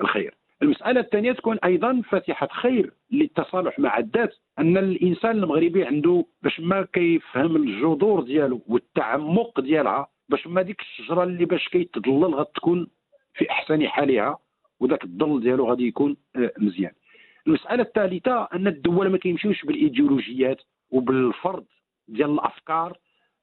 الخير. 0.00 0.34
المسألة 0.62 1.00
الثانية 1.00 1.32
تكون 1.32 1.58
أيضا 1.64 2.02
فاتحة 2.10 2.48
خير 2.52 2.92
للتصالح 3.10 3.78
مع 3.78 3.98
الذات 3.98 4.34
أن 4.58 4.76
الإنسان 4.76 5.30
المغربي 5.30 5.84
عنده 5.84 6.24
باش 6.42 6.60
ما 6.60 6.82
كيفهم 6.92 7.56
الجذور 7.56 8.22
ديالو 8.22 8.62
والتعمق 8.66 9.60
ديالها 9.60 10.08
باش 10.28 10.46
ما 10.46 10.62
ديك 10.62 10.80
الشجرة 10.80 11.24
اللي 11.24 11.44
باش 11.44 11.68
كيتظلل 11.68 12.34
غتكون 12.34 12.86
في 13.34 13.50
أحسن 13.50 13.88
حالها 13.88 14.38
وذاك 14.80 15.04
الظل 15.04 15.40
ديالو 15.40 15.68
غادي 15.68 15.86
يكون 15.86 16.16
آه، 16.36 16.52
مزيان. 16.58 16.92
المسألة 17.46 17.82
الثالثة 17.82 18.48
أن 18.54 18.66
الدول 18.66 19.08
ما 19.10 19.18
كيمشيوش 19.18 19.64
بالإيديولوجيات 19.64 20.62
وبالفرض 20.90 21.64
ديال 22.08 22.30
الأفكار 22.30 22.98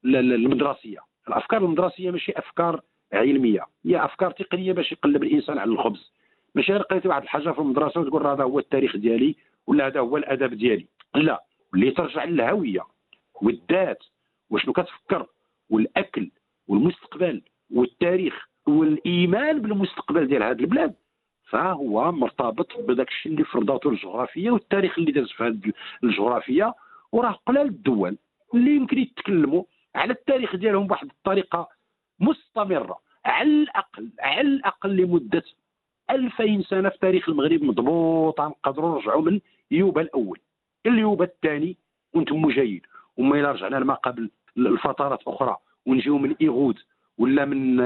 المدرسية 0.05 0.99
الأفكار 1.27 1.65
المدرسية 1.65 2.11
ماشي 2.11 2.31
أفكار 2.35 2.81
علمية 3.13 3.65
هي 3.85 4.05
أفكار 4.05 4.31
تقنية 4.31 4.73
باش 4.73 4.91
يقلب 4.91 5.23
الإنسان 5.23 5.57
على 5.57 5.71
الخبز. 5.71 6.11
ماشي 6.55 6.71
غير 6.71 6.81
قريتي 6.81 7.07
واحد 7.07 7.21
الحاجة 7.21 7.49
في 7.49 7.59
المدرسة 7.59 8.01
وتقول 8.01 8.27
هذا 8.27 8.43
هو 8.43 8.59
التاريخ 8.59 8.97
ديالي 8.97 9.35
ولا 9.67 9.87
هذا 9.87 9.99
هو 9.99 10.17
الأدب 10.17 10.53
ديالي. 10.53 10.85
لا 11.15 11.43
اللي 11.73 11.91
ترجع 11.91 12.23
للهوية 12.23 12.81
والذات 13.41 14.03
وشنو 14.49 14.73
كتفكر 14.73 15.25
والأكل 15.69 16.31
والمستقبل 16.67 17.41
والتاريخ 17.71 18.49
والإيمان 18.67 19.61
بالمستقبل 19.61 20.27
ديال 20.27 20.43
هذه 20.43 20.59
البلاد 20.59 20.95
فهو 21.49 22.11
مرتبط 22.11 22.67
بداك 22.79 23.07
الشيء 23.07 23.31
اللي 23.31 23.43
فرضاته 23.43 23.89
الجغرافية 23.89 24.51
والتاريخ 24.51 24.99
اللي 24.99 25.11
داز 25.11 25.31
في 25.31 25.43
هذه 25.43 25.73
الجغرافية 26.03 26.73
وراه 27.11 27.39
قلال 27.45 27.67
الدول 27.67 28.17
اللي 28.53 28.75
يمكن 28.75 28.97
يتكلموا 28.97 29.63
على 29.95 30.13
التاريخ 30.13 30.55
ديالهم 30.55 30.87
بواحد 30.87 31.07
الطريقة 31.09 31.69
مستمرة 32.19 32.99
على 33.25 33.49
الأقل 33.49 34.09
على 34.19 34.41
الأقل 34.41 34.95
لمدة 34.95 35.43
2000 36.11 36.61
سنة 36.61 36.89
في 36.89 36.97
تاريخ 36.97 37.29
المغرب 37.29 37.63
مضبوطه 37.63 38.47
نقدروا 38.47 38.95
نرجعوا 38.95 39.21
من 39.21 39.39
يوبا 39.71 40.01
الأول. 40.01 40.39
اليوبا 40.85 41.25
الثاني 41.25 41.77
وأنتم 42.13 42.49
جايين 42.49 42.81
وما 43.17 43.39
الا 43.39 43.51
رجعنا 43.51 43.75
لما 43.75 43.93
قبل 43.93 44.29
الفترات 44.57 45.19
أخرى. 45.27 45.57
ونجيو 45.85 46.17
من 46.17 46.35
ايغود 46.41 46.79
ولا 47.17 47.45
من 47.45 47.79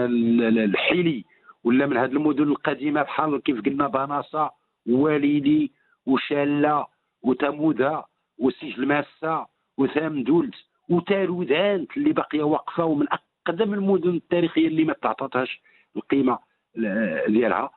الحيلي 0.57 1.25
ولا 1.63 1.85
من 1.85 1.97
هذه 1.97 2.11
المدن 2.11 2.43
القديمة 2.43 3.01
بحال 3.01 3.41
كيف 3.41 3.61
قلنا 3.65 3.87
بناصة 3.87 4.51
واليدي 4.87 5.71
وشاله 6.05 6.85
وتموذا 7.23 8.03
وسجل 8.39 8.85
ماسة 8.85 9.45
وثامدولت 9.77 10.55
وتارودانت 10.89 11.97
اللي 11.97 12.13
باقية 12.13 12.43
واقفة 12.43 12.85
ومن 12.85 13.05
أقدم 13.47 13.73
المدن 13.73 14.09
التاريخية 14.09 14.67
اللي 14.67 14.83
ما 14.83 14.93
تعطاتهاش 14.93 15.61
القيمة 15.95 16.39
ديالها. 17.27 17.59
آه، 17.63 17.69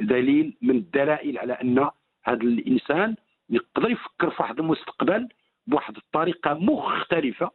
دليل 0.00 0.56
من 0.62 0.76
الدلائل 0.76 1.38
على 1.38 1.52
أن 1.52 1.90
هذا 2.24 2.42
الإنسان 2.42 3.16
يقدر 3.50 3.90
يفكر 3.90 4.30
في 4.30 4.42
واحد 4.42 4.58
المستقبل 4.58 5.28
بواحد 5.66 5.96
الطريقة 5.96 6.54
مختلفة 6.54 7.50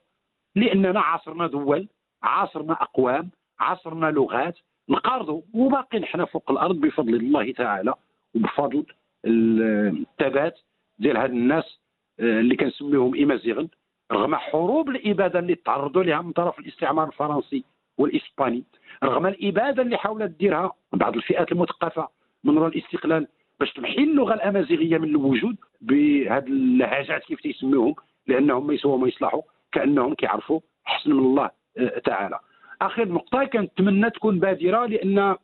لأننا 0.55 0.99
عاصرنا 0.99 1.47
دول 1.47 1.87
عاصرنا 2.23 2.73
أقوام 2.73 3.29
عاصرنا 3.59 4.11
لغات. 4.11 4.57
نقارضوا 4.89 5.41
وباقي 5.53 6.05
حنا 6.05 6.25
فوق 6.25 6.51
الأرض 6.51 6.75
بفضل 6.75 7.15
الله 7.15 7.51
تعالى 7.51 7.93
وبفضل 8.35 8.85
الثبات 9.25 10.59
ديال 10.99 11.17
هاد 11.17 11.29
الناس 11.29 11.79
آه، 12.19 12.39
اللي 12.39 12.55
كنسميهم 12.55 13.15
امازيغن 13.15 13.67
رغم 14.11 14.35
حروب 14.35 14.89
الإبادة 14.89 15.39
اللي 15.39 15.55
تعرضوا 15.55 16.03
لها 16.03 16.21
من 16.21 16.31
طرف 16.31 16.59
الاستعمار 16.59 17.07
الفرنسي. 17.07 17.63
والإسباني. 17.97 18.63
رغم 19.03 19.27
الإبادة 19.27 19.81
اللي 19.81 19.97
حاولت 19.97 20.31
ديرها 20.31 20.71
بعض 20.93 21.15
الفئات 21.15 21.51
المثقفة 21.51 22.07
من 22.43 22.57
وراء 22.57 22.77
الاستقلال 22.77 23.27
باش 23.59 23.73
تمحي 23.73 24.03
اللغة 24.03 24.33
الأمازيغية 24.33 24.97
من 24.97 25.09
الوجود 25.09 25.55
بهذه 25.81 26.47
اللهجات 26.47 27.23
كيف 27.23 27.41
تيسميوهم 27.41 27.95
لأنهم 28.27 28.67
ما 28.67 28.73
يسووا 28.73 28.97
ما 28.97 29.07
يصلحوا 29.07 29.41
كأنهم 29.71 30.13
كيعرفوا 30.13 30.59
حسن 30.85 31.11
من 31.11 31.19
الله 31.19 31.49
آه، 31.77 31.99
تعالى. 31.99 32.39
آخر 32.81 33.07
نقطة 33.07 33.43
كنتمنى 33.43 34.09
تكون 34.09 34.39
بادرة 34.39 34.85
لأن 34.85 35.35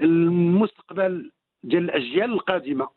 المستقبل 0.00 1.30
ديال 1.64 1.84
الأجيال 1.84 2.32
القادمة 2.32 2.88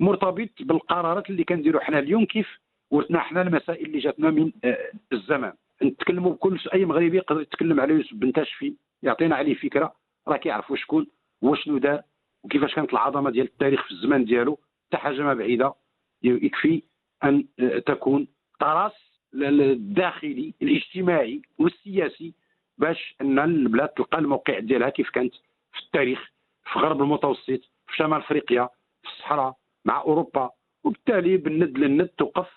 مرتبط 0.00 0.48
بالقرارات 0.60 1.30
اللي 1.30 1.44
كنديروا 1.44 1.80
حنا 1.80 1.98
اليوم 1.98 2.24
كيف 2.24 2.58
ورثنا 2.90 3.20
حنا 3.20 3.42
المسائل 3.42 3.86
اللي 3.86 3.98
جاتنا 3.98 4.30
من 4.30 4.52
آه، 4.64 4.78
الزمان. 5.12 5.52
نتكلموا 5.82 6.32
بكل 6.32 6.60
أي 6.74 6.84
مغربي 6.84 7.16
يقدر 7.16 7.40
يتكلم 7.40 7.80
على 7.80 7.94
يوسف 7.94 8.14
بن 8.14 8.32
تاشفي 8.32 8.74
يعطينا 9.02 9.36
عليه 9.36 9.54
فكرة 9.54 9.94
راه 10.28 10.36
كيعرفوا 10.36 10.76
شكون 10.76 11.06
وشنو 11.42 11.78
دار 11.78 12.02
وكيفاش 12.44 12.74
كانت 12.74 12.92
العظمة 12.92 13.30
ديال 13.30 13.46
التاريخ 13.46 13.84
في 13.84 13.90
الزمان 13.90 14.24
ديالو 14.24 14.58
حتى 14.86 14.96
حاجة 14.96 15.22
ما 15.22 15.34
بعيدة 15.34 15.74
يكفي 16.22 16.82
أن 17.24 17.44
تكون 17.86 18.28
طراس 18.60 18.92
الداخلي 19.34 20.54
الاجتماعي 20.62 21.42
والسياسي 21.58 22.34
باش 22.78 23.16
أن 23.20 23.38
البلاد 23.38 23.88
تلقى 23.88 24.18
الموقع 24.18 24.58
ديالها 24.58 24.88
كيف 24.88 25.10
كانت 25.10 25.34
في 25.72 25.80
التاريخ 25.86 26.30
في 26.72 26.78
غرب 26.78 27.02
المتوسط 27.02 27.60
في 27.86 27.96
شمال 27.96 28.18
أفريقيا 28.18 28.68
في 29.02 29.08
الصحراء 29.08 29.56
مع 29.84 30.00
أوروبا. 30.00 30.50
وبالتالي 30.84 31.36
بالند 31.36 31.78
للند 31.78 32.08
توقف 32.08 32.48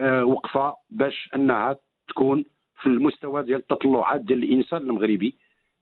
آه، 0.00 0.24
وقفة 0.24 0.76
باش 0.90 1.30
أنها 1.34 1.76
تكون 2.08 2.44
في 2.80 2.86
المستوى 2.86 3.42
ديال 3.42 3.58
التطلعات 3.58 4.20
ديال 4.20 4.44
الإنسان 4.44 4.82
المغربي 4.82 5.34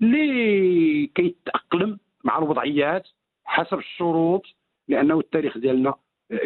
اللي 0.03 1.07
كيتأقلم 1.07 1.99
مع 2.25 2.39
الوضعيات 2.39 3.09
حسب 3.45 3.79
الشروط 3.79 4.43
لأنه 4.89 5.19
التاريخ 5.19 5.59
ديالنا 5.59 5.95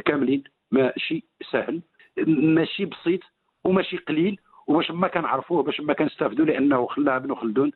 كاملين 0.05 0.45
ماشي 0.71 1.25
سهل 1.53 1.83
ماشي 2.27 2.85
بسيط 2.85 3.21
وماشي 3.65 3.97
قليل 3.97 4.41
وباش 4.67 4.91
ما 4.91 5.09
كنعرفوه 5.09 5.63
باش 5.63 5.81
ما 5.81 5.93
كنستافدوا 5.93 6.45
لأنه 6.47 6.87
خلاها 6.87 7.17
ابن 7.17 7.35
خلدون 7.35 7.73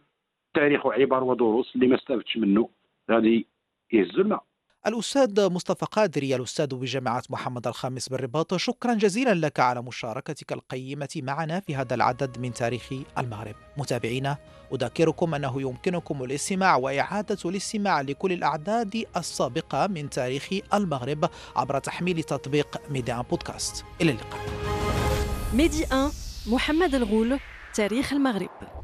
تاريخ 0.55 0.87
وعبر 0.87 1.25
ودروس 1.25 1.75
اللي 1.75 1.87
ما 1.87 1.95
استفدتش 1.95 2.37
منه. 2.37 2.69
غادي 3.11 3.47
يهزوا 3.93 4.39
الأستاذ 4.87 5.51
مصطفى 5.51 5.87
قادري 5.87 6.37
الأستاذ 6.37 6.67
بجامعة 6.67 7.23
محمد 7.31 7.67
الخامس 7.67 8.09
بالرباط. 8.09 8.57
شكرا 8.57 8.95
جزيلا 8.95 9.35
لك 9.35 9.61
على 9.61 9.83
مشاركتك 9.83 10.53
القيمة 10.53 11.09
معنا 11.17 11.61
في 11.61 11.77
هذا 11.77 11.95
العدد 11.95 12.39
من 12.39 12.55
تاريخ 12.55 12.93
المغرب. 13.19 13.55
متابعينا 13.77 14.37
أذكركم 14.73 15.35
أنه 15.35 15.63
يمكنكم 15.63 16.23
الاستماع 16.23 16.77
وإعادة 16.77 17.39
الاستماع 17.45 18.01
لكل 18.01 18.33
الأعداد 18.33 19.05
السابقة 19.17 19.87
من 19.87 20.11
تاريخ 20.11 20.49
المغرب 20.75 21.31
عبر 21.57 21.79
تحميل 21.79 22.23
تطبيق 22.23 22.91
Medi 22.91 23.23
Podcast. 23.31 23.85
إلى 24.01 24.11
اللقاء. 24.11 24.41
Medi 25.55 25.83
1 25.93 26.13
محمد 26.47 26.95
الغول 26.95 27.39
تاريخ 27.75 28.13
المغرب. 28.13 28.82